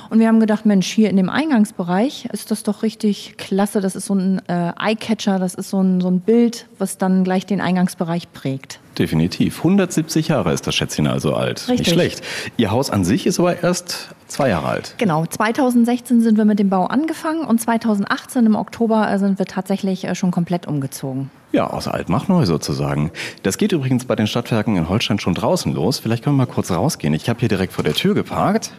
Und 0.10 0.20
wir 0.20 0.28
haben 0.28 0.40
gedacht, 0.40 0.66
Mensch, 0.66 0.88
hier 0.88 1.10
in 1.10 1.18
dem 1.18 1.30
Eingangsbereich 1.30 2.28
ist 2.34 2.52
das 2.52 2.64
doch 2.64 2.84
richtig 2.84 3.36
klasse. 3.38 3.80
Das 3.80 3.96
ist 3.96 4.08
so 4.08 4.16
ein 4.16 4.42
äh, 4.48 4.74
Eyecatcher, 4.78 5.40
das 5.40 5.56
ist 5.56 5.70
so 5.70 5.82
ein, 5.82 6.02
so 6.02 6.10
ein 6.10 6.20
Bild, 6.20 6.68
was 6.80 6.98
dann 6.98 7.24
gleich 7.24 7.46
den 7.46 7.62
Eingangsbereich 7.62 8.32
prägt. 8.34 8.80
Definitiv. 8.98 9.60
170 9.60 10.28
Jahre 10.30 10.52
ist 10.52 10.68
das 10.68 10.76
Schätzchen 10.76 11.08
also 11.08 11.34
alt. 11.34 11.68
Richtig. 11.68 11.80
Nicht 11.80 11.90
schlecht. 11.92 12.22
Ihr 12.58 12.72
Haus 12.72 12.90
an 12.90 13.04
sich 13.04 13.26
ist 13.26 13.40
aber 13.40 13.64
erst 13.64 14.10
zwei 14.28 14.50
Jahre 14.50 14.68
alt. 14.68 14.96
Genau. 14.98 15.26
2016 15.26 16.22
sind 16.22 16.38
wir 16.38 16.46
mit 16.46 16.60
dem 16.60 16.70
Bau 16.70 16.86
angefangen 16.86 17.46
und 17.46 17.62
2018 17.62 18.46
im 18.46 18.56
Oktober 18.56 19.10
äh, 19.10 19.18
sind 19.18 19.40
wir 19.40 19.46
tatsächlich 19.46 20.06
äh, 20.06 20.16
schon 20.16 20.32
komplett 20.32 20.68
umgezogen. 20.68 21.30
Ja, 21.54 21.68
aus 21.68 21.88
alt 21.88 22.10
macht 22.10 22.30
neu 22.30 22.46
sozusagen. 22.46 23.12
Das 23.44 23.58
geht 23.58 23.72
übrigens 23.72 24.06
bei 24.06 24.16
den 24.16 24.28
Stadtwerken 24.28 24.78
in 24.78 24.88
Holstein 24.88 25.20
schon 25.20 25.34
draußen 25.34 25.74
los. 25.74 26.00
Vielleicht 26.00 26.24
können 26.24 26.38
wir 26.38 26.46
mal 26.46 26.52
kurz 26.52 26.72
rausgehen. 26.72 27.14
Ich 27.14 27.30
habe 27.30 27.40
hier 27.40 27.50
direkt 27.50 27.74
vor 27.74 27.84
der 27.84 27.94
Tür 27.94 28.14
geparkt. 28.14 28.72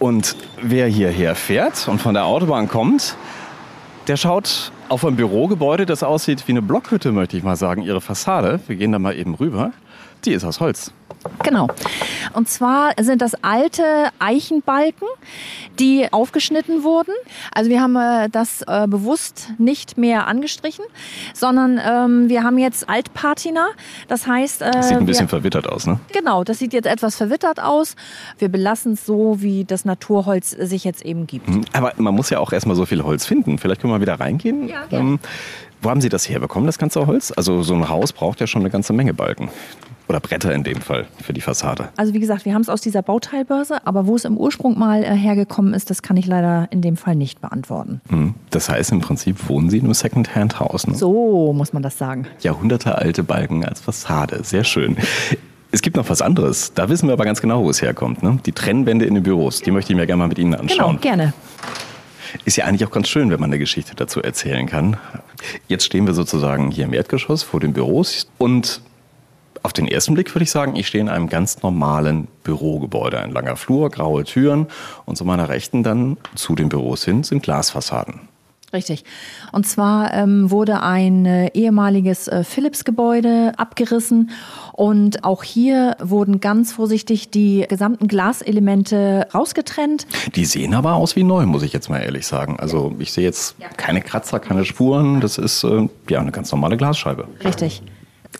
Und 0.00 0.36
wer 0.60 0.86
hierher 0.86 1.34
fährt 1.34 1.88
und 1.88 2.00
von 2.00 2.14
der 2.14 2.26
Autobahn 2.26 2.68
kommt, 2.68 3.16
der 4.08 4.16
schaut 4.16 4.72
auf 4.88 5.04
ein 5.04 5.16
Bürogebäude, 5.16 5.86
das 5.86 6.02
aussieht 6.02 6.46
wie 6.46 6.52
eine 6.52 6.62
Blockhütte, 6.62 7.12
möchte 7.12 7.36
ich 7.36 7.42
mal 7.42 7.56
sagen, 7.56 7.82
ihre 7.82 8.00
Fassade. 8.00 8.60
Wir 8.66 8.76
gehen 8.76 8.92
da 8.92 8.98
mal 8.98 9.16
eben 9.16 9.34
rüber. 9.34 9.72
Die 10.24 10.32
ist 10.32 10.44
aus 10.44 10.60
Holz. 10.60 10.92
Genau. 11.42 11.68
Und 12.34 12.48
zwar 12.48 12.92
sind 13.00 13.22
das 13.22 13.34
alte 13.42 13.82
Eichenbalken, 14.18 15.08
die 15.78 16.06
aufgeschnitten 16.12 16.82
wurden. 16.82 17.14
Also 17.54 17.70
wir 17.70 17.80
haben 17.80 17.96
äh, 17.96 18.28
das 18.28 18.62
äh, 18.62 18.86
bewusst 18.86 19.52
nicht 19.58 19.96
mehr 19.96 20.26
angestrichen, 20.26 20.84
sondern 21.32 21.80
ähm, 21.84 22.28
wir 22.28 22.42
haben 22.42 22.58
jetzt 22.58 22.88
Altpatina. 22.88 23.68
Das 24.08 24.26
heißt... 24.26 24.62
Äh, 24.62 24.70
das 24.72 24.88
sieht 24.88 24.98
ein 24.98 25.06
bisschen 25.06 25.26
wir, 25.26 25.30
verwittert 25.30 25.68
aus, 25.68 25.86
ne? 25.86 25.98
Genau, 26.12 26.44
das 26.44 26.58
sieht 26.58 26.72
jetzt 26.72 26.86
etwas 26.86 27.16
verwittert 27.16 27.60
aus. 27.60 27.96
Wir 28.38 28.48
belassen 28.48 28.92
es 28.92 29.06
so, 29.06 29.40
wie 29.40 29.64
das 29.64 29.84
Naturholz 29.84 30.50
sich 30.50 30.84
jetzt 30.84 31.04
eben 31.04 31.26
gibt. 31.26 31.48
Mhm. 31.48 31.64
Aber 31.72 31.92
man 31.96 32.14
muss 32.14 32.30
ja 32.30 32.38
auch 32.38 32.52
erstmal 32.52 32.76
so 32.76 32.86
viel 32.86 33.02
Holz 33.02 33.24
finden. 33.24 33.58
Vielleicht 33.58 33.80
können 33.80 33.92
wir 33.92 33.98
mal 33.98 34.02
wieder 34.02 34.20
reingehen. 34.20 34.68
Ja, 34.68 34.84
ähm, 34.90 35.18
wo 35.80 35.90
haben 35.90 36.00
Sie 36.00 36.08
das 36.08 36.28
herbekommen, 36.28 36.66
das 36.66 36.78
ganze 36.78 37.06
Holz? 37.06 37.32
Also 37.36 37.62
so 37.62 37.74
ein 37.74 37.88
Haus 37.88 38.12
braucht 38.12 38.40
ja 38.40 38.46
schon 38.46 38.62
eine 38.62 38.70
ganze 38.70 38.92
Menge 38.92 39.12
Balken. 39.12 39.50
Oder 40.08 40.20
Bretter 40.20 40.52
in 40.52 40.64
dem 40.64 40.80
Fall 40.80 41.06
für 41.22 41.32
die 41.32 41.40
Fassade. 41.40 41.88
Also 41.96 42.12
wie 42.12 42.20
gesagt, 42.20 42.44
wir 42.44 42.52
haben 42.52 42.60
es 42.60 42.68
aus 42.68 42.82
dieser 42.82 43.00
Bauteilbörse, 43.00 43.86
aber 43.86 44.06
wo 44.06 44.16
es 44.16 44.24
im 44.24 44.36
Ursprung 44.36 44.78
mal 44.78 45.02
äh, 45.02 45.16
hergekommen 45.16 45.72
ist, 45.72 45.88
das 45.88 46.02
kann 46.02 46.16
ich 46.16 46.26
leider 46.26 46.68
in 46.70 46.82
dem 46.82 46.96
Fall 46.96 47.16
nicht 47.16 47.40
beantworten. 47.40 48.00
Hm. 48.08 48.34
Das 48.50 48.68
heißt 48.68 48.92
im 48.92 49.00
Prinzip 49.00 49.48
wohnen 49.48 49.70
Sie 49.70 49.78
in 49.78 49.84
einem 49.84 49.94
Second-Hand-Haus. 49.94 50.86
Ne? 50.86 50.94
So 50.94 51.52
muss 51.54 51.72
man 51.72 51.82
das 51.82 51.96
sagen. 51.96 52.26
Jahrhundertealte 52.40 53.22
Balken 53.22 53.64
als 53.64 53.80
Fassade, 53.80 54.44
sehr 54.44 54.64
schön. 54.64 54.96
Es 55.70 55.82
gibt 55.82 55.96
noch 55.96 56.08
was 56.08 56.22
anderes. 56.22 56.72
Da 56.74 56.88
wissen 56.88 57.08
wir 57.08 57.14
aber 57.14 57.24
ganz 57.24 57.40
genau, 57.40 57.64
wo 57.64 57.70
es 57.70 57.82
herkommt. 57.82 58.22
Ne? 58.22 58.38
Die 58.46 58.52
Trennwände 58.52 59.06
in 59.06 59.14
den 59.14 59.24
Büros. 59.24 59.60
Die 59.60 59.72
möchte 59.72 59.92
ich 59.92 59.96
mir 59.96 60.06
gerne 60.06 60.20
mal 60.20 60.28
mit 60.28 60.38
Ihnen 60.38 60.54
anschauen. 60.54 61.00
Genau, 61.00 61.16
gerne. 61.16 61.32
Ist 62.44 62.56
ja 62.56 62.64
eigentlich 62.66 62.86
auch 62.86 62.92
ganz 62.92 63.08
schön, 63.08 63.30
wenn 63.30 63.40
man 63.40 63.50
eine 63.50 63.58
Geschichte 63.58 63.94
dazu 63.96 64.22
erzählen 64.22 64.66
kann. 64.66 64.98
Jetzt 65.66 65.84
stehen 65.84 66.06
wir 66.06 66.14
sozusagen 66.14 66.70
hier 66.70 66.84
im 66.84 66.92
Erdgeschoss 66.92 67.42
vor 67.42 67.60
den 67.60 67.72
Büros 67.72 68.28
und 68.38 68.82
auf 69.64 69.72
den 69.72 69.88
ersten 69.88 70.14
Blick 70.14 70.34
würde 70.34 70.44
ich 70.44 70.50
sagen, 70.50 70.76
ich 70.76 70.86
stehe 70.86 71.02
in 71.02 71.08
einem 71.08 71.28
ganz 71.28 71.62
normalen 71.62 72.28
Bürogebäude. 72.44 73.18
Ein 73.18 73.32
langer 73.32 73.56
Flur, 73.56 73.88
graue 73.90 74.24
Türen 74.24 74.66
und 75.06 75.16
zu 75.16 75.24
meiner 75.24 75.48
Rechten 75.48 75.82
dann 75.82 76.18
zu 76.34 76.54
den 76.54 76.68
Büros 76.68 77.04
hin 77.04 77.24
sind 77.24 77.42
Glasfassaden. 77.42 78.20
Richtig. 78.74 79.04
Und 79.52 79.66
zwar 79.66 80.12
ähm, 80.12 80.50
wurde 80.50 80.82
ein 80.82 81.24
äh, 81.24 81.46
ehemaliges 81.54 82.26
äh, 82.26 82.42
Philips-Gebäude 82.42 83.52
abgerissen 83.56 84.30
und 84.72 85.24
auch 85.24 85.44
hier 85.44 85.96
wurden 86.00 86.40
ganz 86.40 86.72
vorsichtig 86.72 87.30
die 87.30 87.64
gesamten 87.68 88.08
Glaselemente 88.08 89.28
rausgetrennt. 89.32 90.08
Die 90.34 90.44
sehen 90.44 90.74
aber 90.74 90.94
aus 90.94 91.14
wie 91.14 91.22
neu, 91.22 91.46
muss 91.46 91.62
ich 91.62 91.72
jetzt 91.72 91.88
mal 91.88 92.00
ehrlich 92.00 92.26
sagen. 92.26 92.56
Also 92.58 92.94
ich 92.98 93.12
sehe 93.12 93.24
jetzt 93.24 93.54
keine 93.76 94.02
Kratzer, 94.02 94.40
keine 94.40 94.64
Spuren. 94.64 95.20
Das 95.20 95.38
ist 95.38 95.62
äh, 95.62 95.88
ja 96.10 96.20
eine 96.20 96.32
ganz 96.32 96.50
normale 96.50 96.76
Glasscheibe. 96.76 97.28
Richtig. 97.44 97.80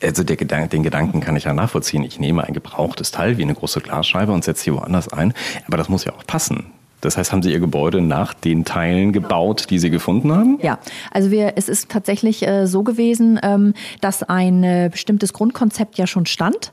Also 0.03 0.25
Gedanke, 0.25 0.69
den 0.69 0.83
Gedanken 0.83 1.21
kann 1.21 1.37
ich 1.37 1.45
ja 1.45 1.53
nachvollziehen. 1.53 2.03
Ich 2.03 2.19
nehme 2.19 2.45
ein 2.45 2.55
gebrauchtes 2.55 3.11
Teil 3.11 3.39
wie 3.39 3.43
eine 3.43 3.55
große 3.55 3.81
Glasscheibe 3.81 4.33
und 4.33 4.45
setze 4.45 4.65
sie 4.65 4.73
woanders 4.73 5.09
ein. 5.13 5.35
Aber 5.67 5.77
das 5.77 5.89
muss 5.89 6.05
ja 6.05 6.13
auch 6.13 6.27
passen. 6.27 6.67
Das 7.05 7.19
heißt, 7.19 7.33
haben 7.33 7.43
Sie 7.43 7.53
Ihr 7.53 7.61
Gebäude 7.61 8.01
nach 8.01 8.33
den 8.33 8.65
Teilen 8.65 9.13
gebaut, 9.13 9.67
die 9.69 9.79
Sie 9.79 9.91
gefunden 9.91 10.33
haben? 10.33 10.59
Ja, 10.63 10.79
also 11.11 11.31
wir, 11.31 11.53
es 11.57 11.69
ist 11.69 11.91
tatsächlich 11.91 12.47
äh, 12.47 12.67
so 12.67 12.83
gewesen, 12.83 13.39
ähm, 13.43 13.75
dass 14.01 14.23
ein 14.23 14.65
äh, 14.65 14.89
bestimmtes 14.91 15.35
Grundkonzept 15.35 15.99
ja 15.99 16.07
schon 16.07 16.25
stand. 16.25 16.73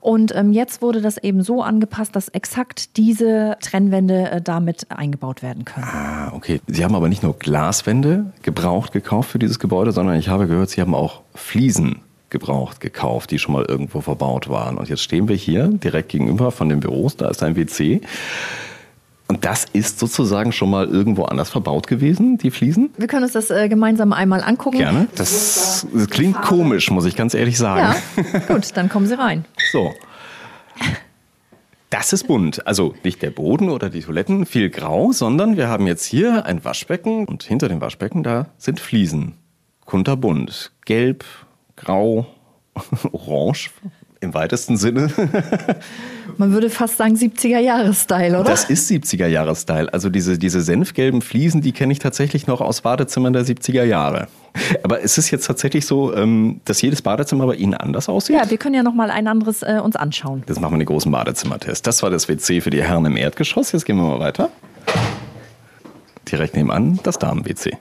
Und 0.00 0.34
ähm, 0.34 0.52
jetzt 0.52 0.82
wurde 0.82 1.00
das 1.00 1.16
eben 1.18 1.42
so 1.42 1.62
angepasst, 1.62 2.14
dass 2.14 2.28
exakt 2.28 2.98
diese 2.98 3.56
Trennwände 3.60 4.30
äh, 4.30 4.42
damit 4.42 4.90
eingebaut 4.90 5.42
werden 5.42 5.64
können. 5.64 5.86
Ah, 5.86 6.32
okay. 6.34 6.60
Sie 6.66 6.84
haben 6.84 6.94
aber 6.94 7.08
nicht 7.08 7.22
nur 7.22 7.38
Glaswände 7.38 8.32
gebraucht 8.42 8.92
gekauft 8.92 9.30
für 9.30 9.38
dieses 9.38 9.58
Gebäude, 9.58 9.92
sondern 9.92 10.16
ich 10.16 10.28
habe 10.28 10.46
gehört, 10.46 10.70
Sie 10.70 10.82
haben 10.82 10.94
auch 10.94 11.22
Fliesen 11.34 12.02
gebraucht 12.30 12.80
gekauft, 12.80 13.30
die 13.30 13.38
schon 13.38 13.54
mal 13.54 13.64
irgendwo 13.64 14.00
verbaut 14.00 14.48
waren. 14.48 14.78
Und 14.78 14.88
jetzt 14.88 15.02
stehen 15.02 15.28
wir 15.28 15.36
hier 15.36 15.68
direkt 15.68 16.10
gegenüber 16.10 16.50
von 16.50 16.68
den 16.68 16.80
Büros, 16.80 17.16
da 17.16 17.28
ist 17.28 17.42
ein 17.42 17.56
WC. 17.56 18.00
Und 19.30 19.44
das 19.44 19.64
ist 19.72 20.00
sozusagen 20.00 20.50
schon 20.50 20.70
mal 20.70 20.88
irgendwo 20.88 21.22
anders 21.22 21.50
verbaut 21.50 21.86
gewesen, 21.86 22.36
die 22.36 22.50
Fliesen? 22.50 22.90
Wir 22.96 23.06
können 23.06 23.22
uns 23.22 23.32
das 23.32 23.50
äh, 23.50 23.68
gemeinsam 23.68 24.12
einmal 24.12 24.42
angucken. 24.42 24.78
Gerne. 24.78 25.06
Das, 25.14 25.86
das 25.92 26.10
klingt 26.10 26.42
komisch, 26.42 26.90
muss 26.90 27.04
ich 27.04 27.14
ganz 27.14 27.34
ehrlich 27.34 27.56
sagen. 27.56 27.94
Ja, 28.16 28.38
gut, 28.48 28.76
dann 28.76 28.88
kommen 28.88 29.06
Sie 29.06 29.16
rein. 29.16 29.44
So. 29.70 29.94
Das 31.90 32.12
ist 32.12 32.26
bunt. 32.26 32.66
Also 32.66 32.94
nicht 33.04 33.22
der 33.22 33.30
Boden 33.30 33.68
oder 33.68 33.88
die 33.88 34.00
Toiletten 34.00 34.46
viel 34.46 34.68
grau, 34.68 35.12
sondern 35.12 35.56
wir 35.56 35.68
haben 35.68 35.86
jetzt 35.86 36.04
hier 36.04 36.44
ein 36.44 36.64
Waschbecken 36.64 37.24
und 37.26 37.44
hinter 37.44 37.68
dem 37.68 37.80
Waschbecken 37.80 38.24
da 38.24 38.46
sind 38.58 38.80
Fliesen. 38.80 39.34
Kunterbunt. 39.84 40.72
Gelb, 40.86 41.24
grau, 41.80 42.26
orange 43.12 43.70
im 44.20 44.34
weitesten 44.34 44.76
Sinne. 44.76 45.10
Man 46.36 46.52
würde 46.52 46.70
fast 46.70 46.98
sagen 46.98 47.16
70er-Jahres-Style, 47.16 48.38
oder? 48.38 48.50
Das 48.50 48.64
ist 48.64 48.90
70er-Jahres-Style. 48.90 49.92
Also 49.92 50.10
diese, 50.10 50.38
diese 50.38 50.60
senfgelben 50.60 51.22
Fliesen, 51.22 51.60
die 51.60 51.72
kenne 51.72 51.92
ich 51.92 51.98
tatsächlich 51.98 52.46
noch 52.46 52.60
aus 52.60 52.82
Badezimmern 52.82 53.32
der 53.32 53.44
70er 53.44 53.84
Jahre. 53.84 54.28
Aber 54.82 55.00
ist 55.00 55.18
es 55.18 55.30
jetzt 55.30 55.46
tatsächlich 55.46 55.86
so, 55.86 56.14
ähm, 56.14 56.60
dass 56.64 56.82
jedes 56.82 57.02
Badezimmer 57.02 57.46
bei 57.46 57.54
Ihnen 57.54 57.74
anders 57.74 58.08
aussieht? 58.08 58.36
Ja, 58.36 58.48
wir 58.50 58.58
können 58.58 58.74
ja 58.74 58.82
noch 58.82 58.94
mal 58.94 59.10
ein 59.10 59.26
anderes 59.26 59.62
äh, 59.62 59.80
uns 59.82 59.96
anschauen. 59.96 60.42
Das 60.46 60.60
machen 60.60 60.72
wir 60.72 60.76
einen 60.76 60.86
großen 60.86 61.10
Badezimmertest. 61.10 61.86
Das 61.86 62.02
war 62.02 62.10
das 62.10 62.28
WC 62.28 62.60
für 62.60 62.70
die 62.70 62.82
Herren 62.82 63.04
im 63.06 63.16
Erdgeschoss. 63.16 63.72
Jetzt 63.72 63.84
gehen 63.84 63.96
wir 63.96 64.04
mal 64.04 64.20
weiter. 64.20 64.50
Direkt 66.30 66.56
nebenan 66.56 67.00
das 67.02 67.18
Damen-WC. 67.18 67.76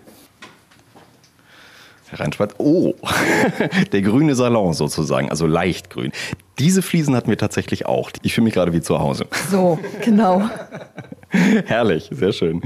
Reinschwarz. 2.13 2.55
Oh, 2.57 2.93
der 3.91 4.01
grüne 4.01 4.35
Salon 4.35 4.73
sozusagen, 4.73 5.29
also 5.29 5.47
leicht 5.47 5.89
grün. 5.89 6.11
Diese 6.57 6.81
Fliesen 6.81 7.15
hatten 7.15 7.29
wir 7.29 7.37
tatsächlich 7.37 7.85
auch. 7.85 8.11
Ich 8.21 8.33
fühle 8.33 8.45
mich 8.45 8.53
gerade 8.53 8.73
wie 8.73 8.81
zu 8.81 8.99
Hause. 8.99 9.27
So, 9.49 9.79
genau. 10.03 10.49
Herrlich, 11.65 12.09
sehr 12.11 12.31
schön. 12.31 12.61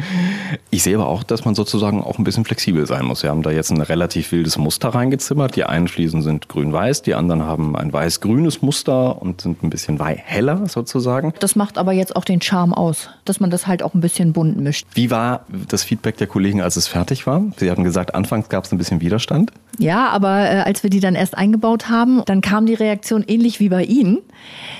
Ich 0.69 0.83
sehe 0.83 0.95
aber 0.95 1.07
auch, 1.07 1.23
dass 1.23 1.43
man 1.43 1.53
sozusagen 1.53 2.01
auch 2.01 2.17
ein 2.17 2.23
bisschen 2.23 2.45
flexibel 2.45 2.85
sein 2.85 3.05
muss. 3.05 3.21
Wir 3.21 3.29
haben 3.29 3.43
da 3.43 3.51
jetzt 3.51 3.71
ein 3.71 3.81
relativ 3.81 4.31
wildes 4.31 4.57
Muster 4.57 4.89
reingezimmert. 4.89 5.55
Die 5.55 5.65
einen 5.65 5.89
Fliesen 5.89 6.21
sind 6.21 6.47
grün-weiß, 6.47 7.01
die 7.01 7.13
anderen 7.13 7.43
haben 7.43 7.75
ein 7.75 7.91
weiß-grünes 7.91 8.61
Muster 8.61 9.21
und 9.21 9.41
sind 9.41 9.63
ein 9.63 9.69
bisschen 9.69 9.99
heller 10.03 10.65
sozusagen. 10.67 11.33
Das 11.39 11.55
macht 11.55 11.77
aber 11.77 11.91
jetzt 11.91 12.15
auch 12.15 12.23
den 12.23 12.41
Charme 12.41 12.73
aus, 12.73 13.09
dass 13.25 13.39
man 13.39 13.49
das 13.49 13.67
halt 13.67 13.83
auch 13.83 13.93
ein 13.93 14.01
bisschen 14.01 14.31
bunt 14.31 14.57
mischt. 14.57 14.87
Wie 14.93 15.11
war 15.11 15.45
das 15.67 15.83
Feedback 15.83 16.17
der 16.17 16.27
Kollegen, 16.27 16.61
als 16.61 16.77
es 16.77 16.87
fertig 16.87 17.27
war? 17.27 17.43
Sie 17.57 17.69
hatten 17.69 17.83
gesagt, 17.83 18.15
anfangs 18.15 18.47
gab 18.47 18.63
es 18.63 18.71
ein 18.71 18.77
bisschen 18.77 19.01
Widerstand. 19.01 19.51
Ja, 19.79 20.09
aber 20.09 20.49
äh, 20.49 20.61
als 20.61 20.83
wir 20.83 20.89
die 20.89 20.99
dann 20.99 21.15
erst 21.15 21.37
eingebaut 21.37 21.89
haben, 21.89 22.21
dann 22.25 22.41
kam 22.41 22.65
die 22.65 22.75
Reaktion 22.75 23.23
ähnlich 23.27 23.59
wie 23.59 23.69
bei 23.69 23.83
Ihnen, 23.83 24.19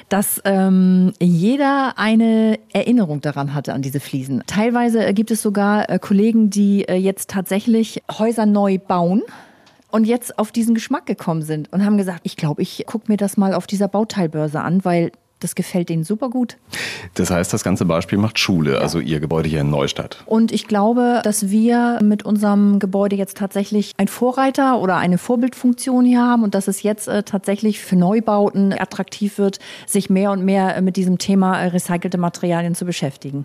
dass 0.09 0.41
ähm, 0.45 1.13
jeder 1.19 1.93
eine 1.97 2.59
Erinnerung 2.71 3.21
daran 3.21 3.53
hatte 3.53 3.72
an 3.73 3.81
diese 3.81 3.99
Fliesen. 3.99 4.43
Teilweise 4.47 5.05
äh, 5.05 5.13
gibt 5.13 5.31
es 5.31 5.41
sogar 5.41 5.89
äh, 5.89 5.99
Kollegen, 5.99 6.49
die 6.49 6.87
äh, 6.87 6.95
jetzt 6.95 7.29
tatsächlich 7.29 8.01
Häuser 8.11 8.45
neu 8.45 8.77
bauen 8.77 9.21
und 9.91 10.05
jetzt 10.05 10.39
auf 10.39 10.51
diesen 10.51 10.73
Geschmack 10.73 11.05
gekommen 11.05 11.43
sind 11.43 11.71
und 11.71 11.85
haben 11.85 11.97
gesagt, 11.97 12.21
ich 12.23 12.35
glaube, 12.35 12.61
ich 12.61 12.83
gucke 12.87 13.11
mir 13.11 13.17
das 13.17 13.37
mal 13.37 13.53
auf 13.53 13.67
dieser 13.67 13.87
Bauteilbörse 13.87 14.61
an, 14.61 14.83
weil 14.83 15.11
das 15.43 15.55
gefällt 15.55 15.89
Ihnen 15.89 16.03
super 16.03 16.29
gut. 16.29 16.57
Das 17.15 17.29
heißt, 17.29 17.53
das 17.53 17.63
ganze 17.63 17.85
Beispiel 17.85 18.17
macht 18.17 18.39
Schule, 18.39 18.73
ja. 18.73 18.79
also 18.79 18.99
Ihr 18.99 19.19
Gebäude 19.19 19.49
hier 19.49 19.61
in 19.61 19.69
Neustadt. 19.69 20.23
Und 20.25 20.51
ich 20.51 20.67
glaube, 20.67 21.21
dass 21.23 21.49
wir 21.49 21.99
mit 22.01 22.23
unserem 22.23 22.79
Gebäude 22.79 23.15
jetzt 23.15 23.37
tatsächlich 23.37 23.93
ein 23.97 24.07
Vorreiter 24.07 24.79
oder 24.79 24.97
eine 24.97 25.17
Vorbildfunktion 25.17 26.05
hier 26.05 26.21
haben 26.21 26.43
und 26.43 26.55
dass 26.55 26.67
es 26.67 26.83
jetzt 26.83 27.07
äh, 27.07 27.23
tatsächlich 27.23 27.81
für 27.81 27.95
Neubauten 27.95 28.73
attraktiv 28.73 29.37
wird, 29.37 29.59
sich 29.85 30.09
mehr 30.09 30.31
und 30.31 30.43
mehr 30.43 30.81
mit 30.81 30.95
diesem 30.95 31.17
Thema 31.17 31.59
äh, 31.59 31.67
recycelte 31.67 32.17
Materialien 32.17 32.75
zu 32.75 32.85
beschäftigen. 32.85 33.43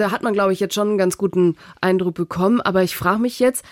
Da 0.00 0.10
hat 0.10 0.22
man, 0.22 0.32
glaube 0.32 0.54
ich, 0.54 0.60
jetzt 0.60 0.74
schon 0.74 0.88
einen 0.88 0.98
ganz 0.98 1.18
guten 1.18 1.56
Eindruck 1.82 2.14
bekommen. 2.14 2.62
Aber 2.62 2.82
ich 2.82 2.96
frage 2.96 3.18
mich 3.18 3.38
jetzt, 3.38 3.64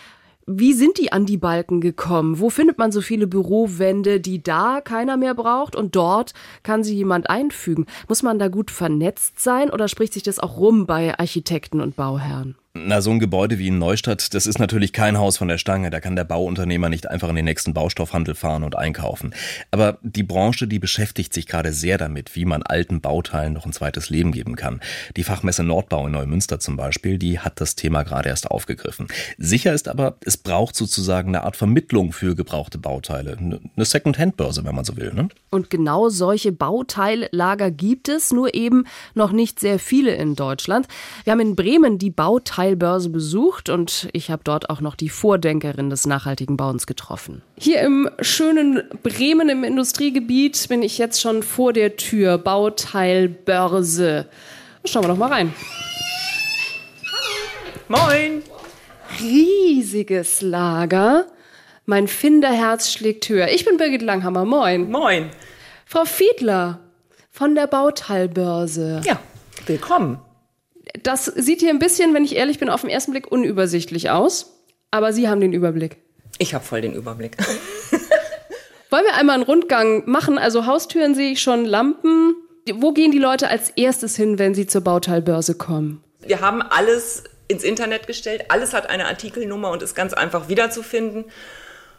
wie 0.50 0.72
sind 0.72 0.96
die 0.96 1.12
an 1.12 1.26
die 1.26 1.36
Balken 1.36 1.82
gekommen? 1.82 2.40
Wo 2.40 2.48
findet 2.48 2.78
man 2.78 2.90
so 2.90 3.02
viele 3.02 3.26
Bürowände, 3.26 4.18
die 4.18 4.42
da 4.42 4.80
keiner 4.80 5.18
mehr 5.18 5.34
braucht 5.34 5.76
und 5.76 5.94
dort 5.94 6.32
kann 6.62 6.82
sie 6.82 6.96
jemand 6.96 7.28
einfügen? 7.28 7.84
Muss 8.08 8.22
man 8.22 8.38
da 8.38 8.48
gut 8.48 8.70
vernetzt 8.70 9.40
sein 9.40 9.68
oder 9.70 9.88
spricht 9.88 10.14
sich 10.14 10.22
das 10.22 10.38
auch 10.38 10.56
rum 10.56 10.86
bei 10.86 11.18
Architekten 11.18 11.82
und 11.82 11.96
Bauherren? 11.96 12.56
Na, 12.86 13.00
so 13.00 13.10
ein 13.10 13.18
Gebäude 13.18 13.58
wie 13.58 13.68
in 13.68 13.78
Neustadt, 13.78 14.34
das 14.34 14.46
ist 14.46 14.58
natürlich 14.58 14.92
kein 14.92 15.18
Haus 15.18 15.36
von 15.36 15.48
der 15.48 15.58
Stange. 15.58 15.90
Da 15.90 16.00
kann 16.00 16.14
der 16.14 16.24
Bauunternehmer 16.24 16.88
nicht 16.88 17.08
einfach 17.10 17.28
in 17.28 17.34
den 17.34 17.44
nächsten 17.44 17.74
Baustoffhandel 17.74 18.34
fahren 18.34 18.62
und 18.62 18.76
einkaufen. 18.76 19.34
Aber 19.70 19.98
die 20.02 20.22
Branche, 20.22 20.68
die 20.68 20.78
beschäftigt 20.78 21.32
sich 21.32 21.46
gerade 21.46 21.72
sehr 21.72 21.98
damit, 21.98 22.36
wie 22.36 22.44
man 22.44 22.62
alten 22.62 23.00
Bauteilen 23.00 23.52
noch 23.52 23.66
ein 23.66 23.72
zweites 23.72 24.10
Leben 24.10 24.32
geben 24.32 24.54
kann. 24.54 24.80
Die 25.16 25.24
Fachmesse 25.24 25.64
Nordbau 25.64 26.06
in 26.06 26.12
Neumünster 26.12 26.60
zum 26.60 26.76
Beispiel, 26.76 27.18
die 27.18 27.40
hat 27.40 27.60
das 27.60 27.74
Thema 27.74 28.04
gerade 28.04 28.28
erst 28.28 28.50
aufgegriffen. 28.50 29.08
Sicher 29.38 29.72
ist 29.72 29.88
aber, 29.88 30.16
es 30.24 30.36
braucht 30.36 30.76
sozusagen 30.76 31.28
eine 31.28 31.44
Art 31.44 31.56
Vermittlung 31.56 32.12
für 32.12 32.36
gebrauchte 32.36 32.78
Bauteile. 32.78 33.36
Eine 33.38 33.84
Second-Hand-Börse, 33.84 34.64
wenn 34.64 34.74
man 34.74 34.84
so 34.84 34.96
will. 34.96 35.12
Ne? 35.12 35.28
Und 35.50 35.70
genau 35.70 36.10
solche 36.10 36.52
Bauteillager 36.52 37.70
gibt 37.70 38.08
es, 38.08 38.32
nur 38.32 38.54
eben 38.54 38.84
noch 39.14 39.32
nicht 39.32 39.58
sehr 39.58 39.78
viele 39.78 40.14
in 40.14 40.36
Deutschland. 40.36 40.86
Wir 41.24 41.32
haben 41.32 41.40
in 41.40 41.56
Bremen 41.56 41.98
die 41.98 42.10
Bauteile 42.10 42.67
Teilbörse 42.68 43.08
besucht 43.08 43.70
und 43.70 44.08
ich 44.12 44.30
habe 44.30 44.42
dort 44.44 44.68
auch 44.68 44.82
noch 44.82 44.94
die 44.94 45.08
Vordenkerin 45.08 45.88
des 45.88 46.06
nachhaltigen 46.06 46.58
Bauens 46.58 46.86
getroffen. 46.86 47.40
Hier 47.56 47.80
im 47.80 48.10
schönen 48.20 48.82
Bremen 49.02 49.48
im 49.48 49.64
Industriegebiet 49.64 50.68
bin 50.68 50.82
ich 50.82 50.98
jetzt 50.98 51.18
schon 51.22 51.42
vor 51.42 51.72
der 51.72 51.96
Tür. 51.96 52.36
Bauteilbörse. 52.36 54.26
Schauen 54.84 55.04
wir 55.04 55.08
doch 55.08 55.16
mal 55.16 55.32
rein. 55.32 55.54
Moin! 57.88 58.42
Riesiges 59.18 60.42
Lager. 60.42 61.24
Mein 61.86 62.06
Finderherz 62.06 62.92
schlägt 62.92 63.30
höher. 63.30 63.48
Ich 63.48 63.64
bin 63.64 63.78
Birgit 63.78 64.02
Langhammer. 64.02 64.44
Moin. 64.44 64.90
Moin. 64.90 65.30
Frau 65.86 66.04
Fiedler 66.04 66.80
von 67.30 67.54
der 67.54 67.66
Bauteilbörse. 67.66 69.00
Ja, 69.06 69.18
willkommen 69.64 70.18
das 71.02 71.26
sieht 71.26 71.60
hier 71.60 71.70
ein 71.70 71.78
bisschen, 71.78 72.14
wenn 72.14 72.24
ich 72.24 72.36
ehrlich 72.36 72.58
bin, 72.58 72.70
auf 72.70 72.82
den 72.82 72.90
ersten 72.90 73.12
Blick 73.12 73.30
unübersichtlich 73.30 74.10
aus. 74.10 74.54
Aber 74.90 75.12
Sie 75.12 75.28
haben 75.28 75.40
den 75.40 75.52
Überblick. 75.52 75.96
Ich 76.38 76.54
habe 76.54 76.64
voll 76.64 76.80
den 76.80 76.94
Überblick. 76.94 77.36
Wollen 78.90 79.04
wir 79.04 79.14
einmal 79.14 79.34
einen 79.34 79.44
Rundgang 79.44 80.08
machen? 80.08 80.38
Also 80.38 80.66
Haustüren 80.66 81.14
sehe 81.14 81.32
ich 81.32 81.42
schon, 81.42 81.64
Lampen. 81.64 82.34
Wo 82.74 82.92
gehen 82.92 83.12
die 83.12 83.18
Leute 83.18 83.48
als 83.48 83.70
erstes 83.70 84.16
hin, 84.16 84.38
wenn 84.38 84.54
sie 84.54 84.66
zur 84.66 84.82
Bauteilbörse 84.82 85.54
kommen? 85.54 86.02
Wir 86.20 86.40
haben 86.40 86.62
alles 86.62 87.24
ins 87.48 87.64
Internet 87.64 88.06
gestellt. 88.06 88.46
Alles 88.48 88.72
hat 88.74 88.88
eine 88.88 89.06
Artikelnummer 89.06 89.70
und 89.70 89.82
ist 89.82 89.94
ganz 89.94 90.12
einfach 90.12 90.48
wiederzufinden. 90.48 91.26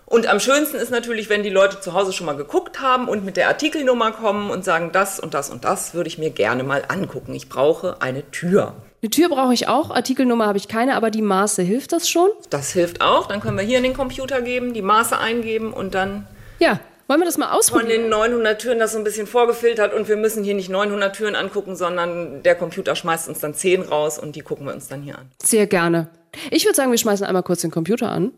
Und 0.09 0.25
am 0.25 0.39
schönsten 0.39 0.77
ist 0.77 0.89
natürlich, 0.89 1.29
wenn 1.29 1.43
die 1.43 1.51
Leute 1.51 1.79
zu 1.81 1.93
Hause 1.93 2.13
schon 2.13 2.25
mal 2.25 2.35
geguckt 2.35 2.81
haben 2.81 3.07
und 3.07 3.23
mit 3.23 3.37
der 3.37 3.47
Artikelnummer 3.47 4.11
kommen 4.11 4.49
und 4.49 4.65
sagen, 4.65 4.89
das 4.91 5.19
und 5.19 5.35
das 5.35 5.51
und 5.51 5.63
das 5.63 5.93
würde 5.93 6.07
ich 6.07 6.17
mir 6.17 6.31
gerne 6.31 6.63
mal 6.63 6.83
angucken. 6.87 7.35
Ich 7.35 7.47
brauche 7.47 8.01
eine 8.01 8.29
Tür. 8.31 8.73
Eine 9.03 9.11
Tür 9.11 9.29
brauche 9.29 9.53
ich 9.53 9.67
auch, 9.67 9.91
Artikelnummer 9.91 10.47
habe 10.47 10.57
ich 10.57 10.67
keine, 10.67 10.95
aber 10.95 11.11
die 11.11 11.21
Maße, 11.21 11.61
hilft 11.61 11.93
das 11.93 12.09
schon? 12.09 12.29
Das 12.49 12.71
hilft 12.71 13.01
auch. 13.01 13.27
Dann 13.27 13.39
können 13.39 13.55
wir 13.55 13.63
hier 13.63 13.77
in 13.77 13.83
den 13.83 13.93
Computer 13.93 14.41
geben, 14.41 14.73
die 14.73 14.81
Maße 14.81 15.17
eingeben 15.17 15.71
und 15.71 15.93
dann 15.93 16.27
ja. 16.57 16.79
Wollen 17.07 17.21
wir 17.21 17.25
das 17.25 17.39
mal 17.39 17.51
ausprobieren? 17.51 17.89
Von 17.89 18.01
den 18.01 18.09
900 18.09 18.61
Türen 18.61 18.77
das 18.77 18.91
so 18.91 18.99
ein 18.99 19.03
bisschen 19.03 19.25
vorgefiltert 19.25 19.95
und 19.95 20.07
wir 20.07 20.15
müssen 20.15 20.43
hier 20.43 20.53
nicht 20.53 20.69
900 20.69 21.15
Türen 21.15 21.35
angucken, 21.35 21.75
sondern 21.75 22.43
der 22.43 22.53
Computer 22.53 22.95
schmeißt 22.95 23.29
uns 23.29 23.39
dann 23.39 23.55
10 23.55 23.81
raus 23.81 24.19
und 24.19 24.35
die 24.35 24.41
gucken 24.41 24.67
wir 24.67 24.73
uns 24.73 24.87
dann 24.89 25.01
hier 25.01 25.17
an. 25.17 25.31
Sehr 25.41 25.65
gerne. 25.65 26.09
Ich 26.51 26.65
würde 26.65 26.75
sagen, 26.75 26.91
wir 26.91 26.99
schmeißen 26.99 27.25
einmal 27.25 27.41
kurz 27.41 27.61
den 27.61 27.71
Computer 27.71 28.11
an 28.11 28.31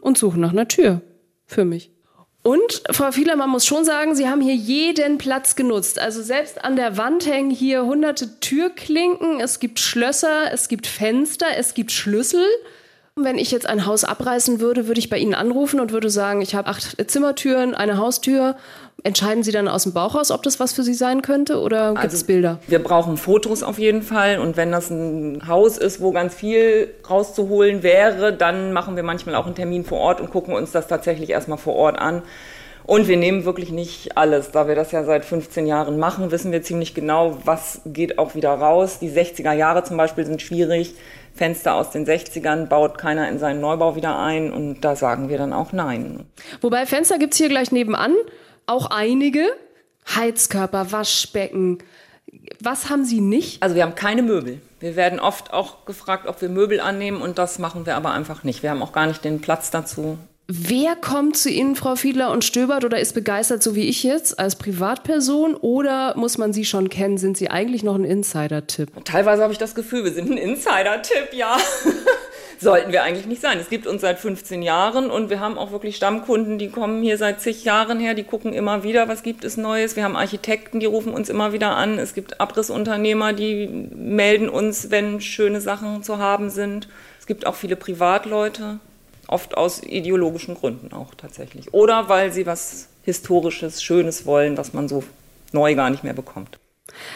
und 0.00 0.16
suchen 0.16 0.40
nach 0.40 0.52
einer 0.52 0.68
Tür 0.68 1.02
für 1.46 1.64
mich. 1.64 1.90
Und 2.42 2.82
Frau 2.90 3.10
Fieler, 3.10 3.36
man 3.36 3.48
muss 3.48 3.64
schon 3.64 3.86
sagen, 3.86 4.14
Sie 4.14 4.28
haben 4.28 4.42
hier 4.42 4.54
jeden 4.54 5.16
Platz 5.16 5.56
genutzt. 5.56 5.98
Also 5.98 6.22
selbst 6.22 6.62
an 6.62 6.76
der 6.76 6.98
Wand 6.98 7.24
hängen 7.24 7.50
hier 7.50 7.86
hunderte 7.86 8.38
Türklinken, 8.40 9.40
es 9.40 9.60
gibt 9.60 9.80
Schlösser, 9.80 10.52
es 10.52 10.68
gibt 10.68 10.86
Fenster, 10.86 11.46
es 11.56 11.72
gibt 11.72 11.90
Schlüssel. 11.90 12.46
Wenn 13.16 13.38
ich 13.38 13.52
jetzt 13.52 13.66
ein 13.68 13.86
Haus 13.86 14.02
abreißen 14.02 14.58
würde, 14.58 14.88
würde 14.88 14.98
ich 14.98 15.08
bei 15.08 15.18
Ihnen 15.18 15.34
anrufen 15.34 15.78
und 15.78 15.92
würde 15.92 16.10
sagen, 16.10 16.40
ich 16.40 16.56
habe 16.56 16.68
acht 16.68 16.96
Zimmertüren, 17.08 17.72
eine 17.72 17.96
Haustür. 17.96 18.56
Entscheiden 19.04 19.44
Sie 19.44 19.52
dann 19.52 19.68
aus 19.68 19.84
dem 19.84 19.92
Bauch 19.92 20.16
aus, 20.16 20.32
ob 20.32 20.42
das 20.42 20.58
was 20.58 20.72
für 20.72 20.82
Sie 20.82 20.94
sein 20.94 21.22
könnte 21.22 21.60
oder 21.60 21.90
gibt 21.92 22.06
es 22.06 22.14
Also, 22.14 22.26
Bilder? 22.26 22.58
Wir 22.66 22.82
brauchen 22.82 23.16
Fotos 23.16 23.62
auf 23.62 23.78
jeden 23.78 24.02
Fall 24.02 24.40
und 24.40 24.56
wenn 24.56 24.72
das 24.72 24.90
ein 24.90 25.46
Haus 25.46 25.78
ist, 25.78 26.00
wo 26.00 26.10
ganz 26.10 26.34
viel 26.34 26.92
rauszuholen 27.08 27.84
wäre, 27.84 28.32
dann 28.32 28.72
machen 28.72 28.96
wir 28.96 29.04
manchmal 29.04 29.36
auch 29.36 29.46
einen 29.46 29.54
Termin 29.54 29.84
vor 29.84 30.00
Ort 30.00 30.20
und 30.20 30.32
gucken 30.32 30.52
uns 30.52 30.72
das 30.72 30.88
tatsächlich 30.88 31.30
erstmal 31.30 31.58
vor 31.58 31.76
Ort 31.76 32.00
an. 32.00 32.22
Und 32.82 33.08
wir 33.08 33.16
nehmen 33.16 33.44
wirklich 33.44 33.70
nicht 33.70 34.18
alles. 34.18 34.50
Da 34.50 34.66
wir 34.68 34.74
das 34.74 34.92
ja 34.92 35.04
seit 35.04 35.24
15 35.24 35.66
Jahren 35.66 35.98
machen, 35.98 36.30
wissen 36.32 36.52
wir 36.52 36.62
ziemlich 36.62 36.94
genau, 36.94 37.38
was 37.44 37.80
geht 37.86 38.18
auch 38.18 38.34
wieder 38.34 38.50
raus. 38.50 38.98
Die 38.98 39.08
60er 39.08 39.52
Jahre 39.52 39.84
zum 39.84 39.96
Beispiel 39.96 40.26
sind 40.26 40.42
schwierig. 40.42 40.94
Fenster 41.34 41.74
aus 41.74 41.90
den 41.90 42.06
60ern 42.06 42.66
baut 42.66 42.96
keiner 42.96 43.28
in 43.28 43.38
seinen 43.38 43.60
Neubau 43.60 43.96
wieder 43.96 44.18
ein 44.18 44.52
und 44.52 44.82
da 44.82 44.94
sagen 44.94 45.28
wir 45.28 45.38
dann 45.38 45.52
auch 45.52 45.72
nein. 45.72 46.26
Wobei 46.60 46.86
Fenster 46.86 47.18
gibt's 47.18 47.36
hier 47.36 47.48
gleich 47.48 47.72
nebenan 47.72 48.14
auch 48.66 48.90
einige. 48.90 49.44
Heizkörper, 50.14 50.92
Waschbecken. 50.92 51.78
Was 52.60 52.90
haben 52.90 53.04
Sie 53.04 53.20
nicht? 53.20 53.62
Also 53.62 53.74
wir 53.74 53.82
haben 53.82 53.94
keine 53.94 54.22
Möbel. 54.22 54.60
Wir 54.80 54.96
werden 54.96 55.18
oft 55.18 55.52
auch 55.52 55.86
gefragt, 55.86 56.26
ob 56.26 56.40
wir 56.42 56.48
Möbel 56.48 56.80
annehmen 56.80 57.22
und 57.22 57.38
das 57.38 57.58
machen 57.58 57.86
wir 57.86 57.96
aber 57.96 58.12
einfach 58.12 58.44
nicht. 58.44 58.62
Wir 58.62 58.70
haben 58.70 58.82
auch 58.82 58.92
gar 58.92 59.06
nicht 59.06 59.24
den 59.24 59.40
Platz 59.40 59.70
dazu. 59.70 60.18
Wer 60.46 60.94
kommt 60.94 61.38
zu 61.38 61.48
Ihnen, 61.48 61.74
Frau 61.74 61.96
Fiedler, 61.96 62.30
und 62.30 62.44
stöbert 62.44 62.84
oder 62.84 63.00
ist 63.00 63.14
begeistert, 63.14 63.62
so 63.62 63.74
wie 63.74 63.88
ich 63.88 64.02
jetzt, 64.02 64.38
als 64.38 64.56
Privatperson? 64.56 65.54
Oder 65.54 66.14
muss 66.18 66.36
man 66.36 66.52
Sie 66.52 66.66
schon 66.66 66.90
kennen? 66.90 67.16
Sind 67.16 67.38
Sie 67.38 67.50
eigentlich 67.50 67.82
noch 67.82 67.94
ein 67.94 68.04
Insider-Tipp? 68.04 68.90
Teilweise 69.06 69.42
habe 69.42 69.54
ich 69.54 69.58
das 69.58 69.74
Gefühl, 69.74 70.04
wir 70.04 70.12
sind 70.12 70.30
ein 70.30 70.36
Insider-Tipp, 70.36 71.32
ja. 71.32 71.56
Sollten 72.60 72.92
wir 72.92 73.04
eigentlich 73.04 73.24
nicht 73.24 73.40
sein. 73.40 73.58
Es 73.58 73.70
gibt 73.70 73.86
uns 73.86 74.02
seit 74.02 74.18
15 74.18 74.60
Jahren 74.60 75.10
und 75.10 75.30
wir 75.30 75.40
haben 75.40 75.56
auch 75.56 75.72
wirklich 75.72 75.96
Stammkunden, 75.96 76.58
die 76.58 76.68
kommen 76.68 77.02
hier 77.02 77.16
seit 77.16 77.40
zig 77.40 77.64
Jahren 77.64 77.98
her, 77.98 78.12
die 78.12 78.24
gucken 78.24 78.52
immer 78.52 78.82
wieder, 78.82 79.08
was 79.08 79.22
gibt 79.22 79.44
es 79.44 79.56
Neues. 79.56 79.96
Wir 79.96 80.04
haben 80.04 80.14
Architekten, 80.14 80.78
die 80.78 80.86
rufen 80.86 81.14
uns 81.14 81.30
immer 81.30 81.54
wieder 81.54 81.74
an. 81.74 81.98
Es 81.98 82.12
gibt 82.12 82.40
Abrissunternehmer, 82.40 83.32
die 83.32 83.66
melden 83.66 84.50
uns, 84.50 84.90
wenn 84.90 85.22
schöne 85.22 85.62
Sachen 85.62 86.02
zu 86.02 86.18
haben 86.18 86.50
sind. 86.50 86.88
Es 87.18 87.26
gibt 87.26 87.46
auch 87.46 87.54
viele 87.54 87.76
Privatleute, 87.76 88.78
oft 89.28 89.56
aus 89.56 89.82
ideologischen 89.82 90.54
Gründen 90.54 90.92
auch 90.92 91.14
tatsächlich. 91.14 91.72
Oder 91.72 92.08
weil 92.08 92.32
sie 92.32 92.46
was 92.46 92.88
Historisches, 93.02 93.82
Schönes 93.82 94.24
wollen, 94.24 94.56
was 94.56 94.72
man 94.72 94.88
so 94.88 95.04
neu 95.52 95.74
gar 95.74 95.90
nicht 95.90 96.04
mehr 96.04 96.14
bekommt. 96.14 96.58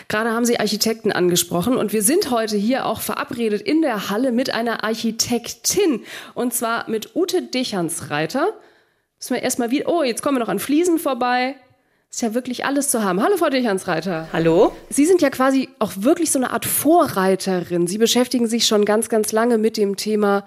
Gerade 0.08 0.30
haben 0.30 0.44
Sie 0.44 0.58
Architekten 0.58 1.12
angesprochen 1.12 1.76
und 1.76 1.92
wir 1.92 2.02
sind 2.02 2.30
heute 2.30 2.56
hier 2.56 2.86
auch 2.86 3.00
verabredet 3.00 3.62
in 3.62 3.82
der 3.82 4.10
Halle 4.10 4.32
mit 4.32 4.52
einer 4.52 4.84
Architektin 4.84 6.02
und 6.34 6.52
zwar 6.52 6.88
mit 6.90 7.14
Ute 7.14 7.42
Dechansreiter. 7.42 8.48
Müssen 9.18 9.34
wir 9.34 9.42
erstmal 9.42 9.70
wieder. 9.70 9.88
Oh, 9.88 10.02
jetzt 10.02 10.22
kommen 10.22 10.36
wir 10.36 10.40
noch 10.40 10.48
an 10.48 10.58
Fliesen 10.58 10.98
vorbei. 10.98 11.56
Ist 12.10 12.22
ja 12.22 12.32
wirklich 12.32 12.64
alles 12.64 12.90
zu 12.90 13.04
haben. 13.04 13.22
Hallo, 13.22 13.36
Frau 13.36 13.50
Dechansreiter. 13.50 14.28
Hallo. 14.32 14.72
Sie 14.88 15.04
sind 15.04 15.20
ja 15.20 15.28
quasi 15.28 15.68
auch 15.78 15.92
wirklich 15.96 16.30
so 16.30 16.38
eine 16.38 16.52
Art 16.52 16.64
Vorreiterin. 16.64 17.86
Sie 17.86 17.98
beschäftigen 17.98 18.46
sich 18.46 18.66
schon 18.66 18.86
ganz, 18.86 19.10
ganz 19.10 19.32
lange 19.32 19.58
mit 19.58 19.76
dem 19.76 19.96
Thema 19.96 20.44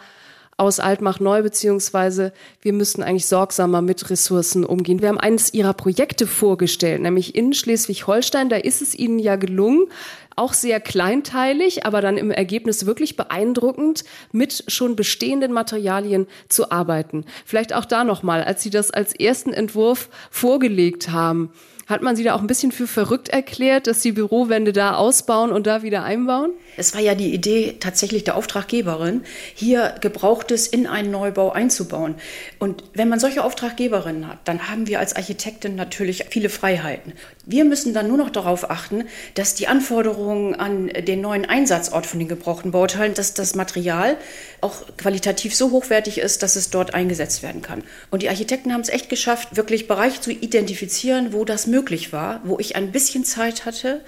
aus 0.61 0.79
alt 0.79 1.01
macht 1.01 1.21
neu, 1.21 1.41
beziehungsweise 1.41 2.31
wir 2.61 2.71
müssten 2.71 3.01
eigentlich 3.01 3.25
sorgsamer 3.25 3.81
mit 3.81 4.11
Ressourcen 4.11 4.63
umgehen. 4.63 5.01
Wir 5.01 5.09
haben 5.09 5.19
eines 5.19 5.55
Ihrer 5.55 5.73
Projekte 5.73 6.27
vorgestellt, 6.27 7.01
nämlich 7.01 7.33
in 7.33 7.53
Schleswig-Holstein. 7.53 8.49
Da 8.49 8.57
ist 8.57 8.83
es 8.83 8.93
Ihnen 8.93 9.17
ja 9.17 9.37
gelungen, 9.37 9.87
auch 10.35 10.53
sehr 10.53 10.79
kleinteilig, 10.79 11.87
aber 11.87 12.01
dann 12.01 12.15
im 12.15 12.29
Ergebnis 12.29 12.85
wirklich 12.85 13.17
beeindruckend, 13.17 14.03
mit 14.31 14.63
schon 14.67 14.95
bestehenden 14.95 15.51
Materialien 15.51 16.27
zu 16.47 16.71
arbeiten. 16.71 17.25
Vielleicht 17.43 17.73
auch 17.73 17.85
da 17.85 18.03
nochmal, 18.03 18.43
als 18.43 18.61
Sie 18.61 18.69
das 18.69 18.91
als 18.91 19.15
ersten 19.15 19.53
Entwurf 19.53 20.09
vorgelegt 20.29 21.09
haben, 21.09 21.51
hat 21.91 22.01
man 22.01 22.15
Sie 22.15 22.23
da 22.23 22.33
auch 22.33 22.41
ein 22.41 22.47
bisschen 22.47 22.71
für 22.71 22.87
verrückt 22.87 23.29
erklärt, 23.29 23.87
dass 23.87 23.99
die 23.99 24.13
Bürowände 24.13 24.73
da 24.73 24.95
ausbauen 24.95 25.51
und 25.51 25.67
da 25.67 25.83
wieder 25.83 26.03
einbauen? 26.03 26.51
Es 26.77 26.93
war 26.93 27.01
ja 27.01 27.15
die 27.15 27.33
Idee 27.33 27.75
tatsächlich 27.79 28.23
der 28.23 28.35
Auftraggeberin, 28.35 29.23
hier 29.53 29.95
Gebrauchtes 30.01 30.67
in 30.67 30.87
einen 30.87 31.11
Neubau 31.11 31.51
einzubauen. 31.51 32.15
Und 32.59 32.83
wenn 32.93 33.09
man 33.09 33.19
solche 33.19 33.43
Auftraggeberinnen 33.43 34.27
hat, 34.27 34.39
dann 34.45 34.69
haben 34.69 34.87
wir 34.87 34.99
als 34.99 35.15
Architektin 35.15 35.75
natürlich 35.75 36.25
viele 36.29 36.49
Freiheiten. 36.49 37.13
Wir 37.45 37.65
müssen 37.65 37.93
dann 37.93 38.07
nur 38.07 38.17
noch 38.17 38.29
darauf 38.29 38.69
achten, 38.69 39.05
dass 39.33 39.55
die 39.55 39.67
Anforderungen 39.67 40.55
an 40.55 40.87
den 40.87 41.21
neuen 41.21 41.45
Einsatzort 41.45 42.05
von 42.05 42.19
den 42.19 42.27
gebrauchten 42.27 42.71
Bauteilen, 42.71 43.13
dass 43.13 43.33
das 43.33 43.55
Material 43.55 44.17
auch 44.61 44.75
qualitativ 44.97 45.55
so 45.55 45.71
hochwertig 45.71 46.19
ist, 46.19 46.43
dass 46.43 46.55
es 46.55 46.69
dort 46.69 46.93
eingesetzt 46.93 47.43
werden 47.43 47.61
kann. 47.61 47.83
Und 48.09 48.21
die 48.21 48.29
Architekten 48.29 48.73
haben 48.73 48.81
es 48.81 48.89
echt 48.89 49.09
geschafft, 49.09 49.57
wirklich 49.57 49.87
Bereiche 49.87 50.21
zu 50.21 50.31
identifizieren, 50.31 51.33
wo 51.33 51.43
das 51.43 51.67
möglich 51.67 51.80
war, 52.13 52.41
wo 52.43 52.59
ich 52.59 52.75
ein 52.75 52.91
bisschen 52.91 53.25
Zeit 53.25 53.65
hatte, 53.65 54.01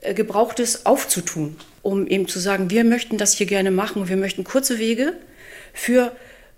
äh, 0.00 0.14
Gebrauchtes 0.14 0.86
aufzutun, 0.86 1.56
um 1.82 2.06
eben 2.06 2.28
zu 2.28 2.38
sagen, 2.38 2.70
wir 2.70 2.84
möchten 2.84 3.18
das 3.18 3.32
hier 3.32 3.46
gerne 3.46 3.70
machen, 3.70 4.08
wir 4.08 4.16
möchten 4.16 4.44
kurze 4.44 4.78
Wege 4.78 5.14
für 5.72 6.12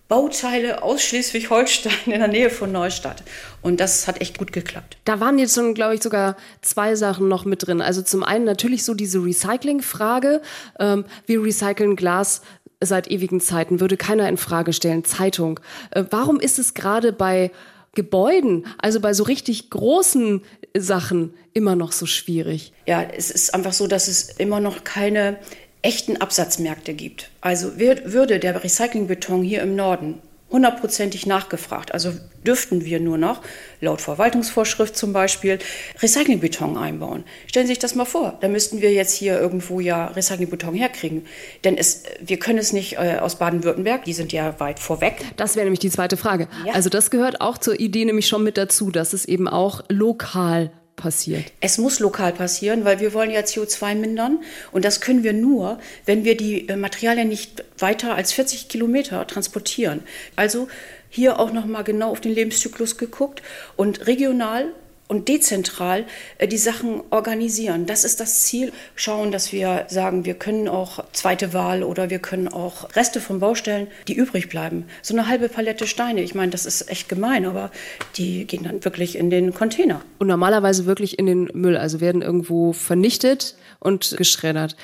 Bauteile 0.09 0.83
aus 0.83 1.03
Schleswig-Holstein 1.03 1.93
in 2.07 2.19
der 2.19 2.29
Nähe 2.29 2.51
von 2.51 2.73
Neustadt. 2.73 3.23
Und 3.61 3.79
das 3.79 4.09
hat 4.09 4.21
echt 4.23 4.39
gut 4.39 4.53
geklappt. 4.53 4.97
Da 5.05 5.21
waren 5.21 5.39
jetzt 5.39 5.55
schon, 5.55 5.75
glaube 5.75 5.95
ich, 5.95 6.03
sogar 6.03 6.37
zwei 6.63 6.95
Sachen 6.95 7.29
noch 7.29 7.45
mit 7.45 7.67
drin. 7.67 7.83
Also 7.83 8.01
zum 8.01 8.25
einen 8.25 8.45
natürlich 8.45 8.85
so 8.85 8.95
diese 8.95 9.23
Recycling-Frage. 9.23 10.41
Ähm, 10.81 11.05
wir 11.27 11.43
recyceln 11.43 11.95
Glas 11.95 12.41
seit 12.81 13.11
ewigen 13.11 13.41
Zeiten, 13.41 13.81
würde 13.81 13.97
keiner 13.97 14.29
in 14.29 14.39
Frage 14.39 14.73
stellen. 14.73 15.05
Zeitung. 15.05 15.61
Äh, 15.91 16.05
warum 16.11 16.41
ist 16.41 16.59
es 16.59 16.73
gerade 16.73 17.13
bei 17.13 17.51
Gebäuden, 17.99 18.65
also 18.79 19.01
bei 19.01 19.13
so 19.13 19.25
richtig 19.25 19.71
großen 19.71 20.43
Sachen, 20.77 21.35
immer 21.53 21.75
noch 21.75 21.91
so 21.91 22.07
schwierig? 22.07 22.73
Ja, 22.87 23.03
es 23.03 23.33
ist 23.33 23.53
einfach 23.57 23.73
so, 23.73 23.89
dass 23.89 24.07
es 24.07 24.29
immer 24.39 24.61
noch 24.61 24.85
keine 24.85 25.41
echten 25.83 26.17
Absatzmärkte 26.17 26.95
gibt. 26.95 27.31
Also 27.41 27.77
würde 27.77 28.39
der 28.39 28.63
Recyclingbeton 28.63 29.43
hier 29.43 29.63
im 29.63 29.75
Norden 29.75 30.21
hundertprozentig 30.51 31.27
nachgefragt, 31.27 31.93
also 31.93 32.13
dürften 32.47 32.85
wir 32.85 33.01
nur 33.01 33.19
noch, 33.19 33.43
laut 33.81 34.01
Verwaltungsvorschrift 34.01 34.97
zum 34.97 35.13
Beispiel, 35.13 35.59
Recyclingbeton 36.01 36.79
einbauen. 36.79 37.25
Stellen 37.47 37.67
Sie 37.67 37.73
sich 37.73 37.79
das 37.79 37.95
mal 37.95 38.07
vor, 38.07 38.39
da 38.41 38.49
müssten 38.49 38.81
wir 38.81 38.93
jetzt 38.93 39.13
hier 39.13 39.39
irgendwo 39.39 39.81
ja 39.81 40.07
Recyclingbeton 40.07 40.75
herkriegen. 40.75 41.27
Denn 41.65 41.77
es, 41.77 42.05
wir 42.21 42.39
können 42.39 42.59
es 42.59 42.73
nicht 42.73 42.95
äh, 42.95 43.19
aus 43.21 43.37
Baden-Württemberg, 43.37 44.05
die 44.05 44.15
sind 44.15 44.33
ja 44.33 44.59
weit 44.59 44.79
vorweg. 44.79 45.25
Das 45.37 45.57
wäre 45.57 45.65
nämlich 45.65 45.81
die 45.81 45.91
zweite 45.91 46.17
Frage. 46.17 46.49
Ja. 46.67 46.73
Also 46.73 46.89
das 46.89 47.11
gehört 47.11 47.41
auch 47.41 47.59
zur 47.59 47.79
Idee 47.79 48.07
nämlich 48.07 48.27
schon 48.27 48.43
mit 48.43 48.57
dazu, 48.57 48.91
dass 48.91 49.13
es 49.13 49.27
eben 49.27 49.49
auch 49.49 49.83
lokal 49.91 50.71
passiert. 50.99 51.45
Es 51.61 51.79
muss 51.79 52.01
lokal 52.01 52.35
passieren, 52.35 52.85
weil 52.85 53.01
wir 53.01 53.15
wollen 53.15 53.31
ja 53.31 53.41
CO2 53.41 53.95
mindern. 53.95 54.41
Und 54.71 54.85
das 54.85 55.01
können 55.01 55.25
wir 55.25 55.33
nur, 55.33 55.79
wenn 56.05 56.25
wir 56.25 56.37
die 56.37 56.69
äh, 56.69 56.77
Materialien 56.77 57.29
nicht 57.29 57.65
weiter 57.79 58.15
als 58.15 58.35
40 58.35 58.69
Kilometer 58.69 59.27
transportieren. 59.27 60.03
Also 60.37 60.69
hier 61.09 61.41
auch 61.41 61.53
nochmal 61.53 61.85
genau 61.85 62.11
auf 62.11 62.21
den 62.21 62.35
Lebenszyklus 62.35 62.99
geguckt 62.99 63.43
und 63.77 64.07
regional 64.07 64.67
und 65.09 65.29
dezentral 65.29 66.05
äh, 66.37 66.47
die 66.47 66.59
Sachen 66.59 67.01
organisieren. 67.11 67.87
Das 67.87 68.05
ist 68.05 68.21
das 68.21 68.43
Ziel. 68.43 68.73
Schauen, 68.95 69.33
dass 69.33 69.53
wir 69.53 69.87
sagen, 69.89 70.25
wir 70.25 70.35
können 70.35 70.69
auch 70.69 71.05
zweite 71.13 71.53
Wahl 71.55 71.83
oder 71.83 72.11
wir 72.11 72.21
können 72.21 72.47
auch 72.47 72.95
Reste 72.95 73.21
von 73.21 73.41
Baustellen, 73.41 73.89
die 74.07 74.15
übrig 74.15 74.49
bleiben. 74.49 74.85
So 75.03 75.15
eine 75.15 75.29
halbe 75.29 75.49
Palette 75.49 75.87
Steine. 75.87 76.23
Ich 76.23 76.35
meine, 76.35 76.53
das 76.53 76.67
ist 76.67 76.91
echt 76.91 77.09
gemein, 77.09 77.47
aber 77.47 77.71
die 78.17 78.47
gehen 78.47 78.65
dann 78.65 78.85
wirklich 78.85 79.17
in 79.17 79.31
den 79.31 79.55
Container. 79.55 80.03
Und 80.19 80.27
normalerweise 80.29 80.87
wirklich 80.87 81.19
in 81.19 81.27
den 81.27 81.51
Müll, 81.55 81.77
also 81.77 82.01
werden 82.01 82.23
irgendwo 82.23 82.73
vernichtet 82.73 83.57
und 83.81 84.17
geschreddert. 84.17 84.77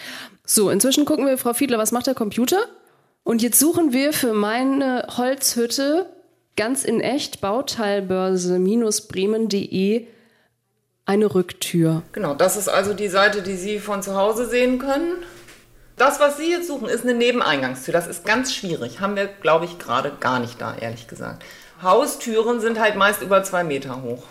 So, 0.46 0.70
inzwischen 0.70 1.04
gucken 1.04 1.26
wir, 1.26 1.38
Frau 1.38 1.54
Fiedler, 1.54 1.78
was 1.78 1.92
macht 1.92 2.06
der 2.06 2.14
Computer? 2.14 2.66
Und 3.22 3.42
jetzt 3.42 3.58
suchen 3.58 3.92
wir 3.92 4.12
für 4.12 4.34
meine 4.34 5.06
Holzhütte 5.16 6.06
ganz 6.56 6.84
in 6.84 7.00
echt 7.00 7.40
Bauteilbörse-bremen.de 7.40 10.06
eine 11.06 11.34
Rücktür. 11.34 12.02
Genau, 12.12 12.34
das 12.34 12.56
ist 12.56 12.68
also 12.68 12.94
die 12.94 13.08
Seite, 13.08 13.42
die 13.42 13.56
Sie 13.56 13.78
von 13.78 14.02
zu 14.02 14.14
Hause 14.16 14.46
sehen 14.48 14.78
können. 14.78 15.12
Das, 15.96 16.18
was 16.18 16.38
Sie 16.38 16.50
jetzt 16.50 16.66
suchen, 16.66 16.88
ist 16.88 17.04
eine 17.04 17.14
Nebeneingangstür. 17.14 17.92
Das 17.92 18.06
ist 18.06 18.24
ganz 18.24 18.52
schwierig. 18.54 19.00
Haben 19.00 19.14
wir, 19.16 19.26
glaube 19.26 19.64
ich, 19.64 19.78
gerade 19.78 20.12
gar 20.18 20.40
nicht 20.40 20.60
da, 20.60 20.74
ehrlich 20.74 21.06
gesagt. 21.06 21.44
Haustüren 21.82 22.60
sind 22.60 22.80
halt 22.80 22.96
meist 22.96 23.22
über 23.22 23.42
zwei 23.44 23.62
Meter 23.64 24.02
hoch. 24.02 24.24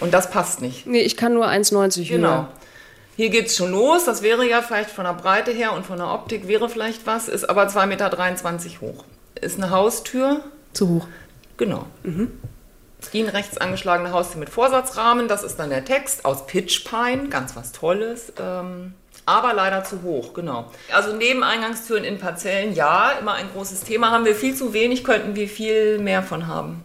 Und 0.00 0.14
das 0.14 0.30
passt 0.30 0.62
nicht. 0.62 0.86
Nee, 0.86 1.00
ich 1.02 1.16
kann 1.16 1.34
nur 1.34 1.46
1,90 1.46 2.08
Genau. 2.08 2.28
höher. 2.28 2.48
Hier 3.16 3.30
geht's 3.30 3.56
schon 3.56 3.72
los. 3.72 4.04
Das 4.04 4.22
wäre 4.22 4.48
ja 4.48 4.62
vielleicht 4.62 4.90
von 4.90 5.04
der 5.04 5.14
Breite 5.14 5.50
her 5.50 5.72
und 5.72 5.84
von 5.84 5.98
der 5.98 6.06
Optik 6.12 6.46
wäre 6.46 6.68
vielleicht 6.68 7.04
was, 7.06 7.28
ist 7.28 7.50
aber 7.50 7.64
2,23 7.64 7.86
Meter 7.86 8.80
hoch. 8.80 9.04
Ist 9.40 9.58
eine 9.60 9.70
Haustür. 9.70 10.40
Zu 10.72 10.88
hoch. 10.88 11.08
Genau. 11.56 11.86
Die 12.04 12.28
ein 13.14 13.28
rechts 13.28 13.58
angeschlagene 13.58 14.12
Haustür 14.12 14.40
mit 14.40 14.50
Vorsatzrahmen. 14.50 15.28
Das 15.28 15.42
ist 15.42 15.56
dann 15.56 15.70
der 15.70 15.84
Text 15.84 16.24
aus 16.24 16.46
Pitch 16.46 16.84
Pine. 16.84 17.28
Ganz 17.28 17.56
was 17.56 17.72
Tolles. 17.72 18.32
Ähm, 18.40 18.94
aber 19.26 19.52
leider 19.52 19.84
zu 19.84 20.02
hoch, 20.02 20.32
genau. 20.32 20.70
Also 20.92 21.14
Nebeneingangstüren 21.14 22.02
in 22.02 22.18
Parzellen, 22.18 22.74
ja, 22.74 23.12
immer 23.20 23.34
ein 23.34 23.46
großes 23.54 23.82
Thema. 23.82 24.10
Haben 24.10 24.24
wir 24.24 24.34
viel 24.34 24.54
zu 24.54 24.72
wenig, 24.72 25.04
könnten 25.04 25.36
wir 25.36 25.48
viel 25.48 25.98
mehr 25.98 26.22
von 26.22 26.46
haben. 26.46 26.82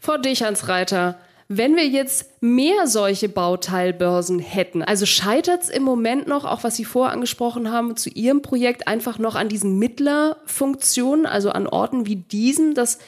Frau 0.00 0.16
Dechansreiter, 0.16 1.18
wenn 1.48 1.76
wir 1.76 1.86
jetzt 1.86 2.42
mehr 2.42 2.86
solche 2.86 3.28
Bauteilbörsen 3.28 4.38
hätten, 4.38 4.82
also 4.82 5.06
scheitert 5.06 5.62
es 5.62 5.68
im 5.70 5.82
Moment 5.82 6.28
noch, 6.28 6.44
auch 6.44 6.62
was 6.64 6.76
Sie 6.76 6.84
vorher 6.84 7.12
angesprochen 7.12 7.70
haben, 7.70 7.96
zu 7.96 8.10
Ihrem 8.10 8.42
Projekt 8.42 8.86
einfach 8.86 9.18
noch 9.18 9.34
an 9.34 9.48
diesen 9.48 9.78
Mittlerfunktionen, 9.78 11.26
also 11.26 11.50
an 11.50 11.66
Orten 11.66 12.06
wie 12.06 12.16
diesen, 12.16 12.74
dass 12.74 12.98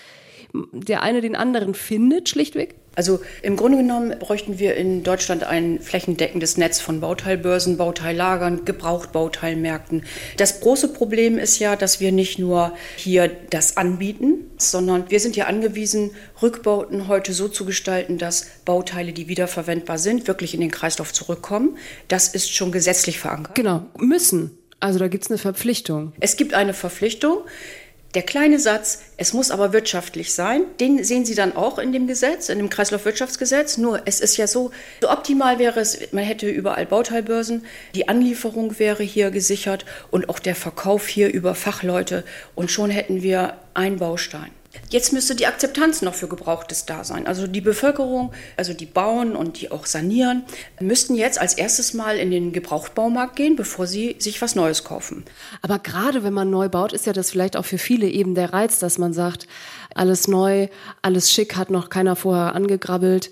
der 0.53 1.03
eine 1.03 1.21
den 1.21 1.37
anderen 1.37 1.75
findet, 1.75 2.29
schlichtweg? 2.29 2.75
Also 2.97 3.21
im 3.43 3.57
Grunde 3.57 3.79
genommen 3.79 4.19
bräuchten 4.19 4.59
wir 4.59 4.75
in 4.75 5.05
Deutschland 5.05 5.45
ein 5.45 5.79
flächendeckendes 5.81 6.57
Netz 6.57 6.81
von 6.81 7.01
Bauteilbörsen, 7.01 7.77
Bauteillagern, 7.77 8.65
Gebrauchtbauteilmärkten. 8.65 10.05
Das 10.37 10.61
große 10.61 10.93
Problem 10.93 11.39
ist 11.39 11.61
ja, 11.61 11.77
dass 11.77 12.01
wir 12.01 12.11
nicht 12.11 12.39
nur 12.39 12.75
hier 12.97 13.31
das 13.51 13.77
anbieten, 13.77 14.51
sondern 14.57 15.09
wir 15.09 15.21
sind 15.21 15.37
ja 15.37 15.47
angewiesen, 15.47 16.11
Rückbauten 16.43 17.07
heute 17.07 17.33
so 17.33 17.49
zu 17.49 17.65
gestalten, 17.65 18.19
dass 18.19 18.47
Bauteile, 18.65 19.13
die 19.13 19.29
wiederverwendbar 19.29 19.99
sind, 19.99 20.27
wirklich 20.27 20.53
in 20.53 20.61
den 20.61 20.73
Kreislauf 20.73 21.13
zurückkommen. 21.13 21.79
Das 22.09 22.29
ist 22.29 22.53
schon 22.53 22.73
gesetzlich 22.73 23.21
verankert. 23.21 23.55
Genau, 23.55 23.87
müssen. 23.99 24.59
Also 24.81 24.99
da 24.99 25.09
gibt 25.09 25.25
es 25.25 25.31
eine 25.31 25.39
Verpflichtung. 25.39 26.15
Es 26.21 26.37
gibt 26.37 26.55
eine 26.55 26.73
Verpflichtung. 26.73 27.45
Der 28.15 28.23
kleine 28.23 28.59
Satz, 28.59 29.03
es 29.19 29.33
muss 29.35 29.53
aber 29.53 29.73
wirtschaftlich 29.73 30.35
sein, 30.35 30.65
den 30.81 31.05
sehen 31.05 31.25
Sie 31.25 31.37
dann 31.37 31.55
auch 31.55 31.79
in 31.79 31.93
dem 31.93 32.09
Gesetz, 32.09 32.49
in 32.49 32.59
dem 32.59 32.69
Kreislaufwirtschaftsgesetz. 32.69 33.79
Nur 33.79 34.03
es 34.05 34.19
ist 34.19 34.37
ja 34.37 34.49
so, 34.49 34.73
so 35.01 35.09
optimal 35.09 35.61
wäre 35.61 35.79
es, 35.79 35.97
man 36.11 36.25
hätte 36.25 36.49
überall 36.49 36.87
Bauteilbörsen, 36.87 37.65
die 37.95 38.09
Anlieferung 38.09 38.81
wäre 38.81 39.05
hier 39.05 39.31
gesichert 39.31 39.85
und 40.11 40.29
auch 40.29 40.41
der 40.41 40.57
Verkauf 40.57 41.07
hier 41.07 41.33
über 41.33 41.55
Fachleute 41.55 42.25
und 42.57 42.73
schon 42.73 42.91
hätten 42.91 43.23
wir 43.23 43.59
einen 43.75 43.99
Baustein. 43.99 44.51
Jetzt 44.91 45.13
müsste 45.13 45.37
die 45.37 45.47
Akzeptanz 45.47 46.03
noch 46.03 46.15
für 46.15 46.27
Gebrauchtes 46.27 46.85
da 46.85 47.05
sein. 47.05 47.27
Also 47.27 47.47
die 47.47 47.61
Bevölkerung, 47.61 48.33
also 48.57 48.75
die 48.75 48.87
bauen 48.87 49.37
und 49.37 49.61
die 49.61 49.71
auch 49.71 49.87
sanieren, 49.87 50.43
müssten 50.81 51.15
jetzt 51.15 51.41
als 51.41 51.55
erstes 51.55 51.95
mal 51.95 52.19
in 52.19 52.33
den 52.33 52.53
Gebrauchtbaumarkt 52.53 53.37
gehen, 53.37 53.55
bevor 53.55 53.87
sie 53.87 54.17
sich 54.19 54.43
was 54.43 54.57
Neues 54.57 54.83
kaufen. 54.83 55.25
Aber 55.63 55.79
gerade 55.79 56.25
wenn 56.25 56.33
man 56.33 56.51
neu 56.51 56.69
baut, 56.69 56.93
ist 56.93 57.07
ja 57.07 57.13
das 57.13 57.31
vielleicht 57.31 57.57
auch 57.57 57.65
für 57.65 57.79
viele 57.79 58.09
eben 58.09 58.35
der 58.35 58.53
Reiz, 58.53 58.81
dass 58.81 58.99
man 58.99 59.13
sagt, 59.13 59.47
alles 59.95 60.27
neu, 60.27 60.69
alles 61.03 61.33
schick, 61.33 61.57
hat 61.57 61.71
noch 61.71 61.89
keiner 61.89 62.17
vorher 62.17 62.55
angegrabbelt. 62.57 63.31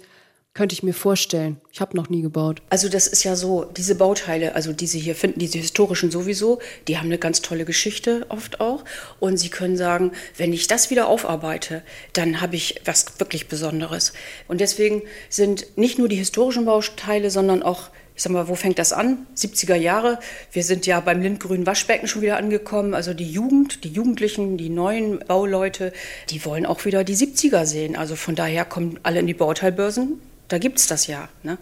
Könnte 0.55 0.73
ich 0.73 0.83
mir 0.83 0.95
vorstellen. 0.95 1.61
Ich 1.71 1.81
habe 1.81 1.97
noch 1.97 2.09
nie 2.09 2.21
gebaut. 2.21 2.63
Also 2.69 2.89
das 2.89 3.07
ist 3.07 3.23
ja 3.23 3.37
so, 3.37 3.65
diese 3.65 3.95
Bauteile, 3.95 4.57
also 4.57 4.73
die 4.73 4.89
Sie 4.89 4.99
hier 4.99 5.15
finden, 5.15 5.39
diese 5.39 5.59
historischen 5.59 6.11
sowieso, 6.11 6.59
die 6.89 6.99
haben 6.99 7.07
eine 7.07 7.19
ganz 7.19 7.43
tolle 7.43 7.65
Geschichte 7.65 8.27
oft 8.29 8.61
auch. 8.61 8.85
Und 9.21 9.37
Sie 9.37 9.51
können 9.51 9.77
sagen, 9.77 10.11
wenn 10.37 10.53
ich 10.53 10.67
das 10.67 10.91
wieder 10.91 11.07
aufarbeite, 11.07 11.83
dann 12.13 12.41
habe 12.41 12.57
ich 12.57 12.81
was 12.85 13.07
wirklich 13.21 13.47
Besonderes. 13.47 14.15
Und 14.49 14.61
deswegen 14.61 15.03
sind 15.29 15.67
nicht 15.77 15.99
nur 15.99 16.09
die 16.09 16.17
historischen 16.17 16.65
Bauteile, 16.65 17.31
sondern 17.31 17.63
auch 17.63 17.91
ich 18.19 18.25
sag 18.25 18.33
mal, 18.33 18.49
wo 18.49 18.57
fängt 18.57 18.81
das 18.81 18.93
an? 18.93 19.29
70er 19.37 19.77
Jahre. 19.77 20.19
Wir 20.51 20.65
sind 20.65 20.87
ja 20.87 20.99
beim 20.99 21.23
lindgrünen 21.23 21.69
Waschbecken 21.69 22.09
schon 22.09 22.21
wieder 22.21 22.37
angekommen. 22.37 22.93
Also 22.93 23.15
die 23.15 23.31
Jugend, 23.31 23.85
die 23.85 23.91
Jugendlichen, 23.91 24.59
die 24.59 24.71
neuen 24.71 25.21
Bauleute, 25.21 25.93
die 26.31 26.45
wollen 26.45 26.67
auch 26.67 26.85
wieder 26.85 27.05
die 27.05 27.15
70er 27.15 27.65
sehen. 27.65 27.95
Also 27.95 28.17
von 28.17 28.35
daher 28.35 28.65
kommen 28.65 28.99
alle 29.05 29.21
in 29.21 29.29
die 29.29 29.35
Bauteilbörsen. 29.35 30.21
Da 30.49 30.59
gibt's 30.59 30.87
das 30.87 31.07
ja. 31.07 31.29
Ne? 31.43 31.59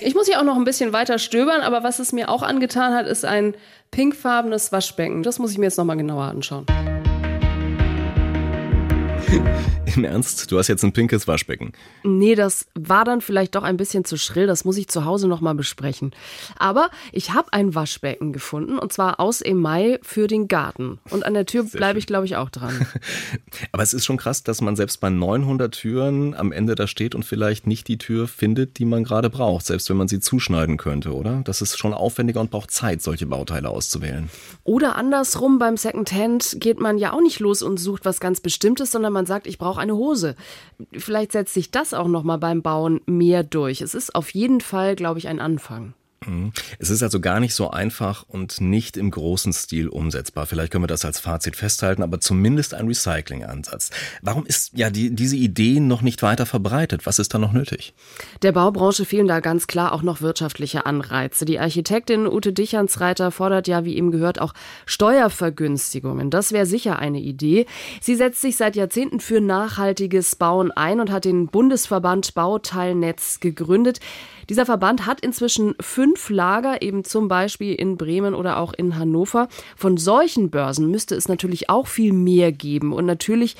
Ich 0.00 0.14
muss 0.14 0.26
hier 0.26 0.40
auch 0.40 0.44
noch 0.44 0.56
ein 0.56 0.64
bisschen 0.64 0.92
weiter 0.92 1.18
stöbern, 1.18 1.60
aber 1.60 1.84
was 1.84 1.98
es 1.98 2.12
mir 2.12 2.30
auch 2.30 2.42
angetan 2.42 2.94
hat, 2.94 3.06
ist 3.06 3.24
ein 3.24 3.54
pinkfarbenes 3.90 4.72
Waschbecken. 4.72 5.22
Das 5.22 5.38
muss 5.38 5.52
ich 5.52 5.58
mir 5.58 5.66
jetzt 5.66 5.76
noch 5.76 5.84
mal 5.84 5.94
genauer 5.94 6.24
anschauen. 6.24 6.66
Im 9.96 10.04
Ernst? 10.04 10.50
Du 10.50 10.58
hast 10.58 10.68
jetzt 10.68 10.82
ein 10.82 10.92
pinkes 10.92 11.28
Waschbecken. 11.28 11.72
Nee, 12.02 12.34
das 12.34 12.66
war 12.74 13.04
dann 13.04 13.20
vielleicht 13.20 13.54
doch 13.54 13.62
ein 13.62 13.76
bisschen 13.76 14.04
zu 14.04 14.16
schrill. 14.16 14.46
Das 14.46 14.64
muss 14.64 14.76
ich 14.76 14.88
zu 14.88 15.04
Hause 15.04 15.28
noch 15.28 15.40
mal 15.40 15.54
besprechen. 15.54 16.12
Aber 16.56 16.90
ich 17.12 17.32
habe 17.32 17.52
ein 17.52 17.74
Waschbecken 17.74 18.32
gefunden 18.32 18.78
und 18.78 18.92
zwar 18.92 19.20
aus 19.20 19.42
Mai 19.52 19.98
für 20.02 20.26
den 20.26 20.48
Garten. 20.48 20.98
Und 21.10 21.24
an 21.24 21.34
der 21.34 21.46
Tür 21.46 21.64
bleibe 21.64 21.98
ich, 21.98 22.06
glaube 22.06 22.26
ich, 22.26 22.36
auch 22.36 22.50
dran. 22.50 22.86
Aber 23.72 23.82
es 23.82 23.94
ist 23.94 24.04
schon 24.04 24.16
krass, 24.16 24.42
dass 24.42 24.60
man 24.60 24.76
selbst 24.76 25.00
bei 25.00 25.10
900 25.10 25.72
Türen 25.72 26.34
am 26.34 26.52
Ende 26.52 26.74
da 26.74 26.86
steht 26.86 27.14
und 27.14 27.24
vielleicht 27.24 27.66
nicht 27.66 27.88
die 27.88 27.98
Tür 27.98 28.26
findet, 28.26 28.78
die 28.78 28.84
man 28.84 29.04
gerade 29.04 29.30
braucht, 29.30 29.66
selbst 29.66 29.88
wenn 29.90 29.96
man 29.96 30.08
sie 30.08 30.20
zuschneiden 30.20 30.76
könnte, 30.76 31.14
oder? 31.14 31.42
Das 31.44 31.62
ist 31.62 31.78
schon 31.78 31.94
aufwendiger 31.94 32.40
und 32.40 32.50
braucht 32.50 32.70
Zeit, 32.70 33.02
solche 33.02 33.26
Bauteile 33.26 33.68
auszuwählen. 33.68 34.30
Oder 34.64 34.96
andersrum, 34.96 35.58
beim 35.58 35.76
Secondhand 35.76 36.56
geht 36.58 36.80
man 36.80 36.98
ja 36.98 37.12
auch 37.12 37.20
nicht 37.20 37.40
los 37.40 37.62
und 37.62 37.78
sucht 37.78 38.04
was 38.04 38.20
ganz 38.20 38.40
Bestimmtes, 38.40 38.90
sondern 38.90 39.12
man 39.12 39.26
sagt, 39.26 39.46
ich 39.46 39.58
brauche 39.58 39.80
eine 39.84 39.96
Hose. 39.96 40.34
Vielleicht 40.92 41.32
setzt 41.32 41.54
sich 41.54 41.70
das 41.70 41.94
auch 41.94 42.08
noch 42.08 42.24
mal 42.24 42.38
beim 42.38 42.62
Bauen 42.62 43.00
mehr 43.06 43.44
durch. 43.44 43.80
Es 43.80 43.94
ist 43.94 44.14
auf 44.14 44.30
jeden 44.30 44.60
Fall, 44.60 44.96
glaube 44.96 45.18
ich, 45.18 45.28
ein 45.28 45.40
Anfang. 45.40 45.94
Es 46.78 46.90
ist 46.90 47.02
also 47.02 47.20
gar 47.20 47.40
nicht 47.40 47.54
so 47.54 47.70
einfach 47.70 48.24
und 48.26 48.60
nicht 48.60 48.96
im 48.96 49.10
großen 49.10 49.52
Stil 49.52 49.88
umsetzbar. 49.88 50.46
Vielleicht 50.46 50.72
können 50.72 50.84
wir 50.84 50.88
das 50.88 51.04
als 51.04 51.20
Fazit 51.20 51.56
festhalten, 51.56 52.02
aber 52.02 52.20
zumindest 52.20 52.74
ein 52.74 52.86
Recycling-Ansatz. 52.86 53.90
Warum 54.22 54.46
ist 54.46 54.72
ja 54.76 54.90
die, 54.90 55.14
diese 55.14 55.36
Idee 55.36 55.80
noch 55.80 56.02
nicht 56.02 56.22
weiter 56.22 56.46
verbreitet? 56.46 57.06
Was 57.06 57.18
ist 57.18 57.34
da 57.34 57.38
noch 57.38 57.52
nötig? 57.52 57.94
Der 58.42 58.52
Baubranche 58.52 59.04
fehlen 59.04 59.28
da 59.28 59.40
ganz 59.40 59.66
klar 59.66 59.92
auch 59.92 60.02
noch 60.02 60.20
wirtschaftliche 60.20 60.86
Anreize. 60.86 61.44
Die 61.44 61.58
Architektin 61.58 62.26
Ute 62.26 62.52
Dichernsreiter 62.52 63.30
fordert 63.30 63.68
ja, 63.68 63.84
wie 63.84 63.96
eben 63.96 64.10
gehört, 64.10 64.40
auch 64.40 64.54
Steuervergünstigungen. 64.86 66.30
Das 66.30 66.52
wäre 66.52 66.66
sicher 66.66 66.98
eine 66.98 67.20
Idee. 67.20 67.66
Sie 68.00 68.14
setzt 68.14 68.40
sich 68.40 68.56
seit 68.56 68.76
Jahrzehnten 68.76 69.20
für 69.20 69.40
nachhaltiges 69.40 70.36
Bauen 70.36 70.70
ein 70.72 71.00
und 71.00 71.10
hat 71.10 71.24
den 71.24 71.48
Bundesverband 71.48 72.34
Bauteilnetz 72.34 73.40
gegründet. 73.40 74.00
Dieser 74.48 74.66
Verband 74.66 75.06
hat 75.06 75.20
inzwischen 75.20 75.74
fünf 75.80 76.30
Lager, 76.30 76.82
eben 76.82 77.04
zum 77.04 77.28
Beispiel 77.28 77.74
in 77.74 77.96
Bremen 77.96 78.34
oder 78.34 78.58
auch 78.58 78.72
in 78.72 78.96
Hannover. 78.98 79.48
Von 79.76 79.96
solchen 79.96 80.50
Börsen 80.50 80.90
müsste 80.90 81.14
es 81.14 81.28
natürlich 81.28 81.70
auch 81.70 81.86
viel 81.86 82.12
mehr 82.12 82.52
geben 82.52 82.92
und 82.92 83.06
natürlich 83.06 83.56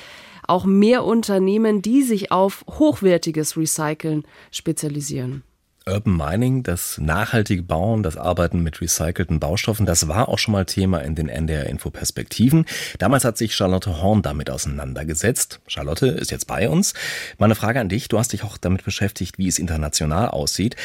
auch 0.47 0.65
mehr 0.65 1.03
Unternehmen, 1.03 1.81
die 1.81 2.03
sich 2.03 2.31
auf 2.31 2.63
hochwertiges 2.67 3.57
Recyceln 3.57 4.23
spezialisieren. 4.51 5.43
Urban 5.87 6.17
Mining, 6.17 6.63
das 6.63 6.97
nachhaltige 6.97 7.61
Bauen, 7.61 8.01
das 8.01 8.17
Arbeiten 8.17 8.61
mit 8.61 8.81
recycelten 8.81 9.39
Baustoffen, 9.39 9.85
das 9.85 10.07
war 10.07 10.29
auch 10.29 10.39
schon 10.39 10.53
mal 10.53 10.65
Thema 10.65 10.99
in 11.03 11.13
den 11.13 11.29
NDR 11.29 11.67
Info 11.67 11.91
Perspektiven. 11.91 12.65
Damals 12.97 13.23
hat 13.23 13.37
sich 13.37 13.55
Charlotte 13.55 14.01
Horn 14.01 14.23
damit 14.23 14.49
auseinandergesetzt. 14.49 15.59
Charlotte 15.67 16.07
ist 16.07 16.31
jetzt 16.31 16.47
bei 16.47 16.69
uns. 16.69 16.95
Meine 17.37 17.53
Frage 17.53 17.79
an 17.79 17.89
dich, 17.89 18.07
du 18.07 18.17
hast 18.17 18.33
dich 18.33 18.43
auch 18.43 18.57
damit 18.57 18.83
beschäftigt, 18.83 19.37
wie 19.37 19.47
es 19.47 19.59
international 19.59 20.29
aussieht. 20.29 20.75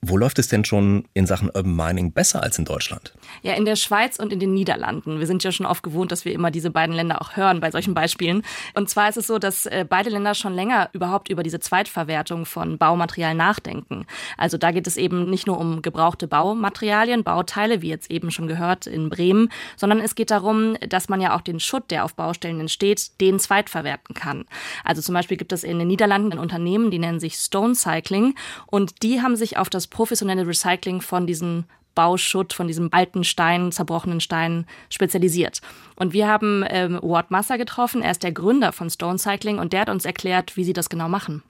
Wo 0.00 0.16
läuft 0.16 0.38
es 0.38 0.46
denn 0.46 0.64
schon 0.64 1.06
in 1.12 1.26
Sachen 1.26 1.48
Urban 1.48 1.74
Mining 1.74 2.12
besser 2.12 2.40
als 2.40 2.56
in 2.56 2.64
Deutschland? 2.64 3.14
Ja, 3.42 3.54
in 3.54 3.64
der 3.64 3.74
Schweiz 3.74 4.20
und 4.20 4.32
in 4.32 4.38
den 4.38 4.54
Niederlanden. 4.54 5.18
Wir 5.18 5.26
sind 5.26 5.42
ja 5.42 5.50
schon 5.50 5.66
oft 5.66 5.82
gewohnt, 5.82 6.12
dass 6.12 6.24
wir 6.24 6.32
immer 6.32 6.52
diese 6.52 6.70
beiden 6.70 6.94
Länder 6.94 7.20
auch 7.20 7.36
hören 7.36 7.58
bei 7.58 7.72
solchen 7.72 7.94
Beispielen. 7.94 8.42
Und 8.74 8.88
zwar 8.88 9.08
ist 9.08 9.16
es 9.16 9.26
so, 9.26 9.40
dass 9.40 9.66
äh, 9.66 9.84
beide 9.88 10.10
Länder 10.10 10.34
schon 10.34 10.54
länger 10.54 10.88
überhaupt 10.92 11.28
über 11.30 11.42
diese 11.42 11.58
Zweitverwertung 11.58 12.46
von 12.46 12.78
Baumaterial 12.78 13.34
nachdenken. 13.34 14.06
Also 14.36 14.56
da 14.56 14.70
geht 14.70 14.86
es 14.86 14.96
eben 14.96 15.28
nicht 15.28 15.48
nur 15.48 15.58
um 15.58 15.82
gebrauchte 15.82 16.28
Baumaterialien, 16.28 17.24
Bauteile, 17.24 17.82
wie 17.82 17.88
jetzt 17.88 18.08
eben 18.08 18.30
schon 18.30 18.46
gehört 18.46 18.86
in 18.86 19.10
Bremen, 19.10 19.50
sondern 19.76 19.98
es 19.98 20.14
geht 20.14 20.30
darum, 20.30 20.76
dass 20.88 21.08
man 21.08 21.20
ja 21.20 21.34
auch 21.34 21.40
den 21.40 21.58
Schutt, 21.58 21.90
der 21.90 22.04
auf 22.04 22.14
Baustellen 22.14 22.60
entsteht, 22.60 23.20
den 23.20 23.40
zweitverwerten 23.40 24.14
kann. 24.14 24.44
Also 24.84 25.02
zum 25.02 25.14
Beispiel 25.14 25.36
gibt 25.36 25.52
es 25.52 25.64
in 25.64 25.80
den 25.80 25.88
Niederlanden 25.88 26.32
ein 26.32 26.38
Unternehmen, 26.38 26.92
die 26.92 27.00
nennen 27.00 27.18
sich 27.18 27.34
Stone 27.34 27.74
Cycling 27.74 28.36
und 28.66 29.02
die 29.02 29.20
haben 29.22 29.34
sich 29.34 29.56
auf 29.56 29.68
das 29.68 29.87
professionelle 29.90 30.46
Recycling 30.46 31.00
von 31.00 31.26
diesen 31.26 31.64
Bauschutt, 31.98 32.52
von 32.52 32.68
diesem 32.68 32.90
alten 32.92 33.24
Stein, 33.24 33.72
zerbrochenen 33.72 34.20
Stein 34.20 34.66
spezialisiert. 34.88 35.60
Und 35.96 36.12
wir 36.12 36.28
haben 36.28 36.64
ähm, 36.68 37.00
Ward 37.02 37.32
Masser 37.32 37.58
getroffen. 37.58 38.02
Er 38.02 38.12
ist 38.12 38.22
der 38.22 38.30
Gründer 38.30 38.70
von 38.70 38.88
Stone 38.88 39.18
Cycling 39.18 39.58
und 39.58 39.72
der 39.72 39.80
hat 39.80 39.88
uns 39.88 40.04
erklärt, 40.04 40.56
wie 40.56 40.62
sie 40.62 40.72
das 40.72 40.90
genau 40.90 41.08
machen. 41.08 41.42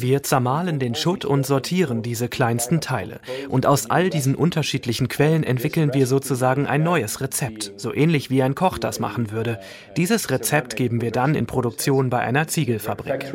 Wir 0.00 0.22
zermahlen 0.22 0.78
den 0.78 0.94
Schutt 0.94 1.26
und 1.26 1.44
sortieren 1.44 2.00
diese 2.00 2.30
kleinsten 2.30 2.80
Teile. 2.80 3.20
Und 3.50 3.66
aus 3.66 3.90
all 3.90 4.08
diesen 4.08 4.34
unterschiedlichen 4.34 5.08
Quellen 5.08 5.44
entwickeln 5.44 5.92
wir 5.92 6.06
sozusagen 6.06 6.66
ein 6.66 6.82
neues 6.82 7.20
Rezept, 7.20 7.74
so 7.76 7.92
ähnlich 7.92 8.30
wie 8.30 8.42
ein 8.42 8.54
Koch 8.54 8.78
das 8.78 8.98
machen 8.98 9.30
würde. 9.30 9.60
Dieses 9.98 10.30
Rezept 10.30 10.74
geben 10.74 11.02
wir 11.02 11.10
dann 11.10 11.34
in 11.34 11.44
Produktion 11.44 12.08
bei 12.08 12.20
einer 12.20 12.48
Ziegelfabrik. 12.48 13.30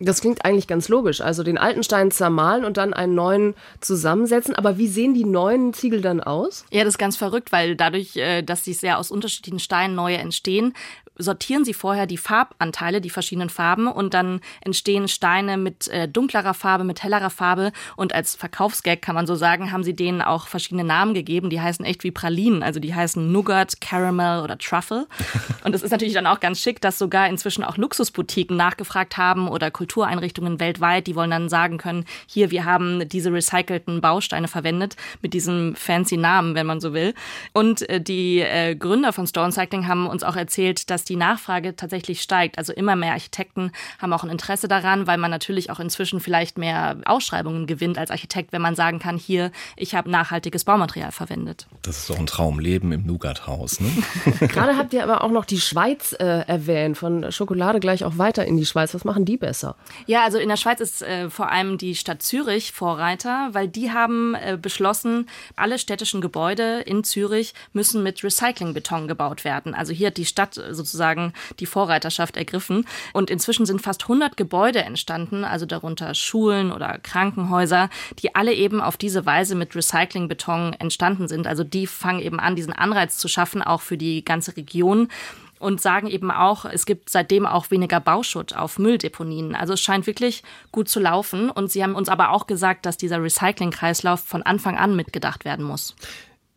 Das 0.00 0.20
klingt 0.20 0.44
eigentlich 0.44 0.66
ganz 0.66 0.88
logisch. 0.88 1.20
Also 1.20 1.42
den 1.42 1.58
alten 1.58 1.82
Stein 1.82 2.10
zermahlen 2.10 2.64
und 2.64 2.76
dann 2.76 2.94
einen 2.94 3.14
neuen 3.14 3.54
zusammensetzen. 3.80 4.54
Aber 4.54 4.78
wie 4.78 4.88
sehen 4.88 5.14
die 5.14 5.24
neuen 5.24 5.74
Ziegel 5.74 6.00
dann 6.00 6.20
aus? 6.20 6.64
Ja, 6.70 6.84
das 6.84 6.94
ist 6.94 6.98
ganz 6.98 7.16
verrückt, 7.16 7.50
weil 7.52 7.76
dadurch, 7.76 8.16
äh, 8.16 8.42
dass 8.42 8.64
sich 8.64 8.78
sehr 8.78 8.98
aus 8.98 9.10
unterschiedlichen 9.10 9.58
Steinen 9.58 9.96
neue 9.96 10.18
entstehen, 10.18 10.74
sortieren 11.18 11.64
sie 11.64 11.74
vorher 11.74 12.06
die 12.06 12.16
Farbanteile, 12.16 13.00
die 13.00 13.10
verschiedenen 13.10 13.50
Farben 13.50 13.88
und 13.88 14.14
dann 14.14 14.40
entstehen 14.60 15.08
Steine 15.08 15.56
mit 15.56 15.88
äh, 15.88 16.08
dunklerer 16.08 16.54
Farbe, 16.54 16.84
mit 16.84 17.02
hellerer 17.02 17.30
Farbe. 17.30 17.72
Und 17.96 18.14
als 18.14 18.36
Verkaufsgag 18.36 19.02
kann 19.02 19.14
man 19.14 19.26
so 19.26 19.34
sagen, 19.34 19.72
haben 19.72 19.84
sie 19.84 19.94
denen 19.94 20.22
auch 20.22 20.46
verschiedene 20.46 20.84
Namen 20.84 21.14
gegeben, 21.14 21.50
die 21.50 21.60
heißen 21.60 21.84
echt 21.84 22.04
wie 22.04 22.10
Pralinen, 22.10 22.62
also 22.62 22.80
die 22.80 22.94
heißen 22.94 23.30
Nougat, 23.30 23.80
Caramel 23.80 24.42
oder 24.42 24.56
Truffle. 24.58 25.06
Und 25.64 25.74
es 25.74 25.82
ist 25.82 25.90
natürlich 25.90 26.14
dann 26.14 26.26
auch 26.26 26.40
ganz 26.40 26.60
schick, 26.60 26.80
dass 26.80 26.98
sogar 26.98 27.28
inzwischen 27.28 27.64
auch 27.64 27.76
Luxusboutiquen 27.76 28.56
nachgefragt 28.56 29.16
haben 29.16 29.48
oder 29.48 29.70
Kultureinrichtungen 29.70 30.60
weltweit, 30.60 31.06
die 31.06 31.16
wollen 31.16 31.30
dann 31.30 31.48
sagen 31.48 31.78
können, 31.78 32.04
hier, 32.26 32.50
wir 32.50 32.64
haben 32.64 33.08
diese 33.08 33.32
recycelten 33.32 34.00
Bausteine 34.00 34.48
verwendet 34.48 34.96
mit 35.20 35.34
diesem 35.34 35.74
fancy 35.74 36.16
Namen, 36.16 36.54
wenn 36.54 36.66
man 36.66 36.80
so 36.80 36.94
will. 36.94 37.14
Und 37.52 37.88
äh, 37.88 38.00
die 38.00 38.40
äh, 38.40 38.76
Gründer 38.76 39.12
von 39.12 39.26
Stone 39.26 39.52
Cycling 39.52 39.88
haben 39.88 40.06
uns 40.06 40.22
auch 40.22 40.36
erzählt, 40.36 40.90
dass 40.90 41.04
die 41.08 41.16
Nachfrage 41.16 41.76
tatsächlich 41.76 42.20
steigt. 42.20 42.58
Also 42.58 42.72
immer 42.72 42.96
mehr 42.96 43.12
Architekten 43.12 43.72
haben 43.98 44.12
auch 44.12 44.24
ein 44.24 44.30
Interesse 44.30 44.68
daran, 44.68 45.06
weil 45.06 45.18
man 45.18 45.30
natürlich 45.30 45.70
auch 45.70 45.80
inzwischen 45.80 46.20
vielleicht 46.20 46.58
mehr 46.58 46.98
Ausschreibungen 47.04 47.66
gewinnt 47.66 47.98
als 47.98 48.10
Architekt, 48.10 48.52
wenn 48.52 48.62
man 48.62 48.74
sagen 48.74 48.98
kann, 48.98 49.16
hier, 49.16 49.50
ich 49.76 49.94
habe 49.94 50.10
nachhaltiges 50.10 50.64
Baumaterial 50.64 51.12
verwendet. 51.12 51.66
Das 51.82 51.98
ist 51.98 52.10
doch 52.10 52.18
ein 52.18 52.26
Traumleben 52.26 52.92
im 52.92 53.06
Nougat-Haus. 53.06 53.80
Ne? 53.80 53.90
Gerade 54.40 54.76
habt 54.76 54.92
ihr 54.92 55.02
aber 55.02 55.24
auch 55.24 55.30
noch 55.30 55.44
die 55.44 55.60
Schweiz 55.60 56.14
äh, 56.18 56.24
erwähnt, 56.24 56.98
von 56.98 57.30
Schokolade 57.32 57.80
gleich 57.80 58.04
auch 58.04 58.18
weiter 58.18 58.44
in 58.44 58.56
die 58.56 58.66
Schweiz. 58.66 58.94
Was 58.94 59.04
machen 59.04 59.24
die 59.24 59.36
besser? 59.36 59.76
Ja, 60.06 60.24
also 60.24 60.38
in 60.38 60.48
der 60.48 60.56
Schweiz 60.56 60.80
ist 60.80 61.02
äh, 61.02 61.30
vor 61.30 61.50
allem 61.50 61.78
die 61.78 61.94
Stadt 61.94 62.22
Zürich 62.22 62.72
Vorreiter, 62.72 63.48
weil 63.52 63.68
die 63.68 63.90
haben 63.92 64.34
äh, 64.34 64.58
beschlossen, 64.60 65.28
alle 65.56 65.78
städtischen 65.78 66.20
Gebäude 66.20 66.80
in 66.80 67.04
Zürich 67.04 67.54
müssen 67.72 68.02
mit 68.02 68.22
Recyclingbeton 68.22 69.08
gebaut 69.08 69.44
werden. 69.44 69.74
Also 69.74 69.92
hier 69.92 70.08
hat 70.08 70.16
die 70.16 70.26
Stadt 70.26 70.54
sozusagen 70.54 70.97
sozusagen 70.98 71.32
die 71.60 71.66
Vorreiterschaft 71.66 72.36
ergriffen. 72.36 72.84
Und 73.12 73.30
inzwischen 73.30 73.66
sind 73.66 73.80
fast 73.80 74.02
100 74.02 74.36
Gebäude 74.36 74.80
entstanden, 74.80 75.44
also 75.44 75.64
darunter 75.64 76.14
Schulen 76.14 76.72
oder 76.72 76.98
Krankenhäuser, 76.98 77.88
die 78.18 78.34
alle 78.34 78.52
eben 78.52 78.80
auf 78.80 78.96
diese 78.96 79.24
Weise 79.24 79.54
mit 79.54 79.76
Recyclingbeton 79.76 80.74
entstanden 80.74 81.28
sind. 81.28 81.46
Also 81.46 81.62
die 81.62 81.86
fangen 81.86 82.20
eben 82.20 82.40
an, 82.40 82.56
diesen 82.56 82.72
Anreiz 82.72 83.16
zu 83.16 83.28
schaffen, 83.28 83.62
auch 83.62 83.80
für 83.80 83.96
die 83.96 84.24
ganze 84.24 84.56
Region 84.56 85.08
und 85.60 85.80
sagen 85.80 86.06
eben 86.06 86.30
auch, 86.30 86.64
es 86.64 86.86
gibt 86.86 87.10
seitdem 87.10 87.44
auch 87.44 87.70
weniger 87.70 87.98
Bauschutt 87.98 88.54
auf 88.54 88.78
Mülldeponien. 88.78 89.56
Also 89.56 89.72
es 89.74 89.80
scheint 89.80 90.06
wirklich 90.06 90.44
gut 90.70 90.88
zu 90.88 91.00
laufen. 91.00 91.50
Und 91.50 91.72
sie 91.72 91.82
haben 91.82 91.96
uns 91.96 92.08
aber 92.08 92.30
auch 92.30 92.46
gesagt, 92.46 92.86
dass 92.86 92.96
dieser 92.96 93.20
Recyclingkreislauf 93.20 94.20
von 94.20 94.42
Anfang 94.42 94.78
an 94.78 94.94
mitgedacht 94.94 95.44
werden 95.44 95.64
muss. 95.64 95.96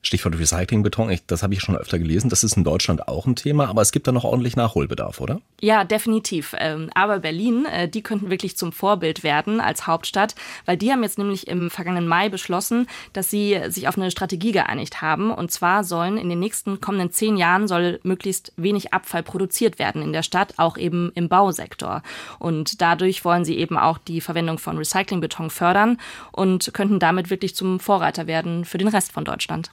Stichwort 0.03 0.37
Recyclingbeton, 0.39 1.15
das 1.27 1.43
habe 1.43 1.53
ich 1.53 1.61
schon 1.61 1.77
öfter 1.77 1.99
gelesen. 1.99 2.29
Das 2.29 2.43
ist 2.43 2.57
in 2.57 2.63
Deutschland 2.63 3.07
auch 3.07 3.27
ein 3.27 3.35
Thema, 3.35 3.67
aber 3.67 3.83
es 3.83 3.91
gibt 3.91 4.07
da 4.07 4.11
noch 4.11 4.23
ordentlich 4.23 4.55
Nachholbedarf, 4.55 5.21
oder? 5.21 5.41
Ja, 5.59 5.83
definitiv. 5.83 6.55
Ähm, 6.57 6.89
aber 6.95 7.19
Berlin, 7.19 7.65
äh, 7.65 7.87
die 7.87 8.01
könnten 8.01 8.31
wirklich 8.31 8.57
zum 8.57 8.71
Vorbild 8.71 9.23
werden 9.23 9.61
als 9.61 9.85
Hauptstadt, 9.85 10.33
weil 10.65 10.75
die 10.75 10.91
haben 10.91 11.03
jetzt 11.03 11.19
nämlich 11.19 11.47
im 11.47 11.69
vergangenen 11.69 12.07
Mai 12.07 12.29
beschlossen, 12.29 12.87
dass 13.13 13.29
sie 13.29 13.59
sich 13.67 13.87
auf 13.87 13.95
eine 13.95 14.09
Strategie 14.09 14.51
geeinigt 14.51 15.03
haben. 15.03 15.29
Und 15.29 15.51
zwar 15.51 15.83
sollen 15.83 16.17
in 16.17 16.29
den 16.29 16.39
nächsten 16.39 16.81
kommenden 16.81 17.11
zehn 17.11 17.37
Jahren 17.37 17.67
soll 17.67 17.99
möglichst 18.01 18.53
wenig 18.57 18.93
Abfall 18.93 19.21
produziert 19.21 19.77
werden 19.77 20.01
in 20.01 20.13
der 20.13 20.23
Stadt, 20.23 20.55
auch 20.57 20.77
eben 20.77 21.11
im 21.13 21.29
Bausektor. 21.29 22.01
Und 22.39 22.81
dadurch 22.81 23.23
wollen 23.23 23.45
sie 23.45 23.57
eben 23.57 23.77
auch 23.77 23.99
die 23.99 24.19
Verwendung 24.19 24.57
von 24.57 24.79
Recyclingbeton 24.79 25.51
fördern 25.51 25.99
und 26.31 26.73
könnten 26.73 26.97
damit 26.97 27.29
wirklich 27.29 27.55
zum 27.55 27.79
Vorreiter 27.79 28.25
werden 28.25 28.65
für 28.65 28.79
den 28.79 28.87
Rest 28.87 29.11
von 29.11 29.25
Deutschland. 29.25 29.69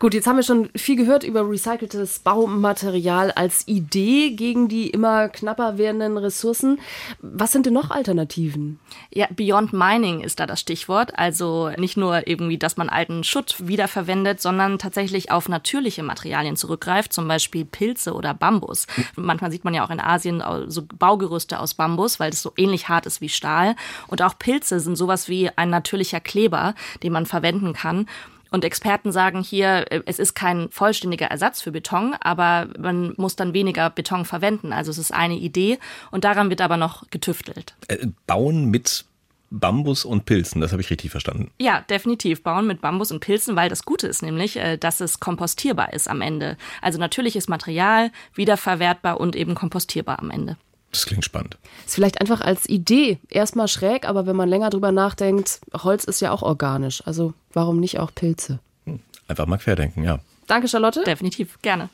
Gut, 0.00 0.14
jetzt 0.14 0.26
haben 0.26 0.36
wir 0.36 0.42
schon 0.42 0.70
viel 0.74 0.96
gehört 0.96 1.24
über 1.24 1.46
recyceltes 1.46 2.20
Baumaterial 2.20 3.32
als 3.32 3.68
Idee 3.68 4.30
gegen 4.30 4.66
die 4.66 4.88
immer 4.88 5.28
knapper 5.28 5.76
werdenden 5.76 6.16
Ressourcen. 6.16 6.80
Was 7.20 7.52
sind 7.52 7.66
denn 7.66 7.74
noch 7.74 7.90
Alternativen? 7.90 8.80
Ja, 9.12 9.26
Beyond 9.28 9.74
Mining 9.74 10.20
ist 10.22 10.40
da 10.40 10.46
das 10.46 10.58
Stichwort. 10.58 11.18
Also 11.18 11.68
nicht 11.76 11.98
nur 11.98 12.26
irgendwie, 12.26 12.56
dass 12.56 12.78
man 12.78 12.88
alten 12.88 13.24
Schutt 13.24 13.56
wiederverwendet, 13.58 14.40
sondern 14.40 14.78
tatsächlich 14.78 15.30
auf 15.30 15.50
natürliche 15.50 16.02
Materialien 16.02 16.56
zurückgreift, 16.56 17.12
zum 17.12 17.28
Beispiel 17.28 17.66
Pilze 17.66 18.14
oder 18.14 18.32
Bambus. 18.32 18.86
Manchmal 19.16 19.50
sieht 19.50 19.64
man 19.64 19.74
ja 19.74 19.84
auch 19.84 19.90
in 19.90 20.00
Asien 20.00 20.42
so 20.68 20.80
Baugerüste 20.98 21.60
aus 21.60 21.74
Bambus, 21.74 22.18
weil 22.18 22.30
es 22.30 22.40
so 22.40 22.54
ähnlich 22.56 22.88
hart 22.88 23.04
ist 23.04 23.20
wie 23.20 23.28
Stahl. 23.28 23.76
Und 24.06 24.22
auch 24.22 24.38
Pilze 24.38 24.80
sind 24.80 24.96
sowas 24.96 25.28
wie 25.28 25.50
ein 25.56 25.68
natürlicher 25.68 26.20
Kleber, 26.20 26.74
den 27.02 27.12
man 27.12 27.26
verwenden 27.26 27.74
kann. 27.74 28.06
Und 28.50 28.64
Experten 28.64 29.12
sagen 29.12 29.42
hier, 29.42 29.90
äh, 29.90 30.02
es 30.06 30.18
ist 30.18 30.34
kein 30.34 30.68
vollständiger 30.70 31.26
Ersatz 31.26 31.62
für 31.62 31.72
Beton, 31.72 32.14
aber 32.20 32.68
man 32.78 33.14
muss 33.16 33.36
dann 33.36 33.54
weniger 33.54 33.90
Beton 33.90 34.24
verwenden. 34.24 34.72
Also 34.72 34.90
es 34.90 34.98
ist 34.98 35.12
eine 35.12 35.36
Idee 35.36 35.78
und 36.10 36.24
daran 36.24 36.50
wird 36.50 36.60
aber 36.60 36.76
noch 36.76 37.08
getüftelt. 37.10 37.74
Äh, 37.88 38.08
bauen 38.26 38.70
mit 38.70 39.04
Bambus 39.50 40.04
und 40.04 40.26
Pilzen, 40.26 40.60
das 40.60 40.70
habe 40.70 40.80
ich 40.80 40.90
richtig 40.90 41.10
verstanden. 41.10 41.50
Ja, 41.58 41.80
definitiv. 41.80 42.42
Bauen 42.42 42.68
mit 42.68 42.80
Bambus 42.80 43.10
und 43.10 43.20
Pilzen, 43.20 43.56
weil 43.56 43.68
das 43.68 43.84
Gute 43.84 44.06
ist 44.06 44.22
nämlich, 44.22 44.56
äh, 44.56 44.76
dass 44.76 45.00
es 45.00 45.18
kompostierbar 45.18 45.92
ist 45.92 46.08
am 46.08 46.20
Ende. 46.20 46.56
Also 46.80 46.98
natürliches 46.98 47.48
Material, 47.48 48.12
wiederverwertbar 48.34 49.20
und 49.20 49.34
eben 49.34 49.54
kompostierbar 49.54 50.20
am 50.20 50.30
Ende. 50.30 50.56
Das 50.90 51.06
klingt 51.06 51.24
spannend. 51.24 51.56
Ist 51.86 51.94
vielleicht 51.94 52.20
einfach 52.20 52.40
als 52.40 52.68
Idee 52.68 53.18
erstmal 53.28 53.68
schräg, 53.68 54.08
aber 54.08 54.26
wenn 54.26 54.36
man 54.36 54.48
länger 54.48 54.70
drüber 54.70 54.92
nachdenkt, 54.92 55.60
Holz 55.72 56.04
ist 56.04 56.20
ja 56.20 56.32
auch 56.32 56.42
organisch. 56.42 57.06
Also 57.06 57.32
warum 57.52 57.78
nicht 57.78 57.98
auch 58.00 58.12
Pilze? 58.14 58.58
Hm, 58.86 59.00
einfach 59.28 59.46
mal 59.46 59.58
querdenken, 59.58 60.02
ja. 60.02 60.18
Danke, 60.46 60.66
Charlotte. 60.66 61.04
Definitiv, 61.04 61.58
gerne. 61.62 61.90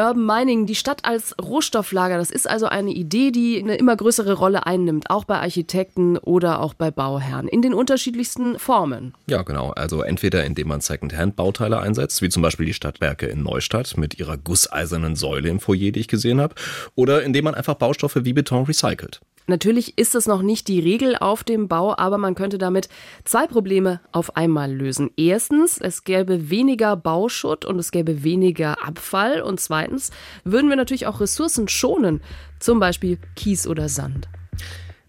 Urban 0.00 0.24
Mining, 0.24 0.64
die 0.64 0.74
Stadt 0.74 1.04
als 1.04 1.34
Rohstofflager, 1.38 2.16
das 2.16 2.30
ist 2.30 2.48
also 2.48 2.64
eine 2.64 2.90
Idee, 2.90 3.32
die 3.32 3.60
eine 3.60 3.74
immer 3.74 3.94
größere 3.96 4.32
Rolle 4.32 4.64
einnimmt, 4.64 5.10
auch 5.10 5.24
bei 5.24 5.38
Architekten 5.38 6.16
oder 6.16 6.62
auch 6.62 6.72
bei 6.72 6.90
Bauherren, 6.90 7.48
in 7.48 7.60
den 7.60 7.74
unterschiedlichsten 7.74 8.58
Formen. 8.58 9.12
Ja, 9.26 9.42
genau. 9.42 9.72
Also 9.72 10.00
entweder 10.00 10.44
indem 10.44 10.68
man 10.68 10.80
Secondhand-Bauteile 10.80 11.80
einsetzt, 11.80 12.22
wie 12.22 12.30
zum 12.30 12.42
Beispiel 12.42 12.64
die 12.64 12.72
Stadtwerke 12.72 13.26
in 13.26 13.42
Neustadt 13.42 13.98
mit 13.98 14.18
ihrer 14.18 14.38
gusseisernen 14.38 15.16
Säule 15.16 15.50
im 15.50 15.60
Foyer, 15.60 15.90
die 15.90 16.00
ich 16.00 16.08
gesehen 16.08 16.40
habe, 16.40 16.54
oder 16.94 17.22
indem 17.22 17.44
man 17.44 17.54
einfach 17.54 17.74
Baustoffe 17.74 18.20
wie 18.22 18.32
Beton 18.32 18.64
recycelt. 18.64 19.20
Natürlich 19.50 19.98
ist 19.98 20.14
es 20.14 20.28
noch 20.28 20.42
nicht 20.42 20.68
die 20.68 20.78
Regel 20.78 21.16
auf 21.16 21.42
dem 21.42 21.66
Bau, 21.66 21.98
aber 21.98 22.18
man 22.18 22.36
könnte 22.36 22.56
damit 22.56 22.88
zwei 23.24 23.48
Probleme 23.48 24.00
auf 24.12 24.36
einmal 24.36 24.72
lösen. 24.72 25.10
Erstens, 25.16 25.76
es 25.78 26.04
gäbe 26.04 26.50
weniger 26.50 26.94
Bauschutt 26.96 27.64
und 27.64 27.76
es 27.80 27.90
gäbe 27.90 28.22
weniger 28.22 28.86
Abfall. 28.86 29.42
Und 29.42 29.58
zweitens 29.58 30.12
würden 30.44 30.70
wir 30.70 30.76
natürlich 30.76 31.08
auch 31.08 31.20
Ressourcen 31.20 31.66
schonen, 31.66 32.20
zum 32.60 32.78
Beispiel 32.78 33.18
Kies 33.34 33.66
oder 33.66 33.88
Sand. 33.88 34.28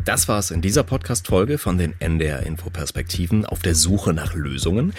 Das 0.06 0.28
war's 0.28 0.50
in 0.50 0.62
dieser 0.62 0.84
Podcast-Folge 0.84 1.60
von 1.60 1.78
den 1.78 1.94
NDR 2.00 2.44
Info-Perspektiven 2.44 3.46
auf 3.46 3.60
der 3.60 3.76
Suche 3.76 4.14
nach 4.14 4.34
Lösungen. 4.34 4.94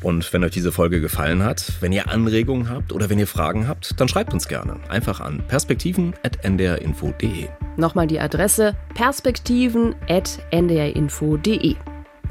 Und 0.00 0.32
wenn 0.32 0.42
euch 0.42 0.52
diese 0.52 0.72
Folge 0.72 1.02
gefallen 1.02 1.44
hat, 1.44 1.74
wenn 1.80 1.92
ihr 1.92 2.08
Anregungen 2.08 2.70
habt 2.70 2.94
oder 2.94 3.10
wenn 3.10 3.18
ihr 3.18 3.26
Fragen 3.26 3.68
habt, 3.68 4.00
dann 4.00 4.08
schreibt 4.08 4.32
uns 4.32 4.48
gerne. 4.48 4.80
Einfach 4.88 5.20
an 5.20 5.42
perspektiven.ndrinfo.de. 5.46 7.48
Nochmal 7.76 8.06
die 8.06 8.20
Adresse 8.20 8.74
perspektiven.ndrinfo.de. 8.94 11.76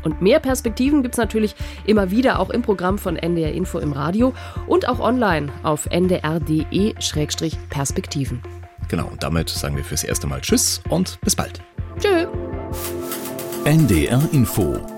Und 0.03 0.21
mehr 0.21 0.39
Perspektiven 0.39 1.01
gibt's 1.03 1.17
natürlich 1.19 1.53
immer 1.85 2.09
wieder 2.09 2.39
auch 2.39 2.49
im 2.49 2.63
Programm 2.63 2.97
von 2.97 3.15
NDR 3.15 3.51
Info 3.51 3.77
im 3.77 3.93
Radio 3.93 4.33
und 4.65 4.89
auch 4.89 4.99
online 4.99 5.51
auf 5.61 5.87
ndr.de-perspektiven. 5.91 8.41
Genau, 8.87 9.07
und 9.07 9.21
damit 9.21 9.49
sagen 9.49 9.75
wir 9.75 9.83
fürs 9.83 10.03
erste 10.03 10.25
Mal 10.27 10.41
Tschüss 10.41 10.81
und 10.89 11.21
bis 11.21 11.35
bald. 11.35 11.61
Tschö. 11.99 12.27
NDR 13.65 14.21
Info 14.31 14.96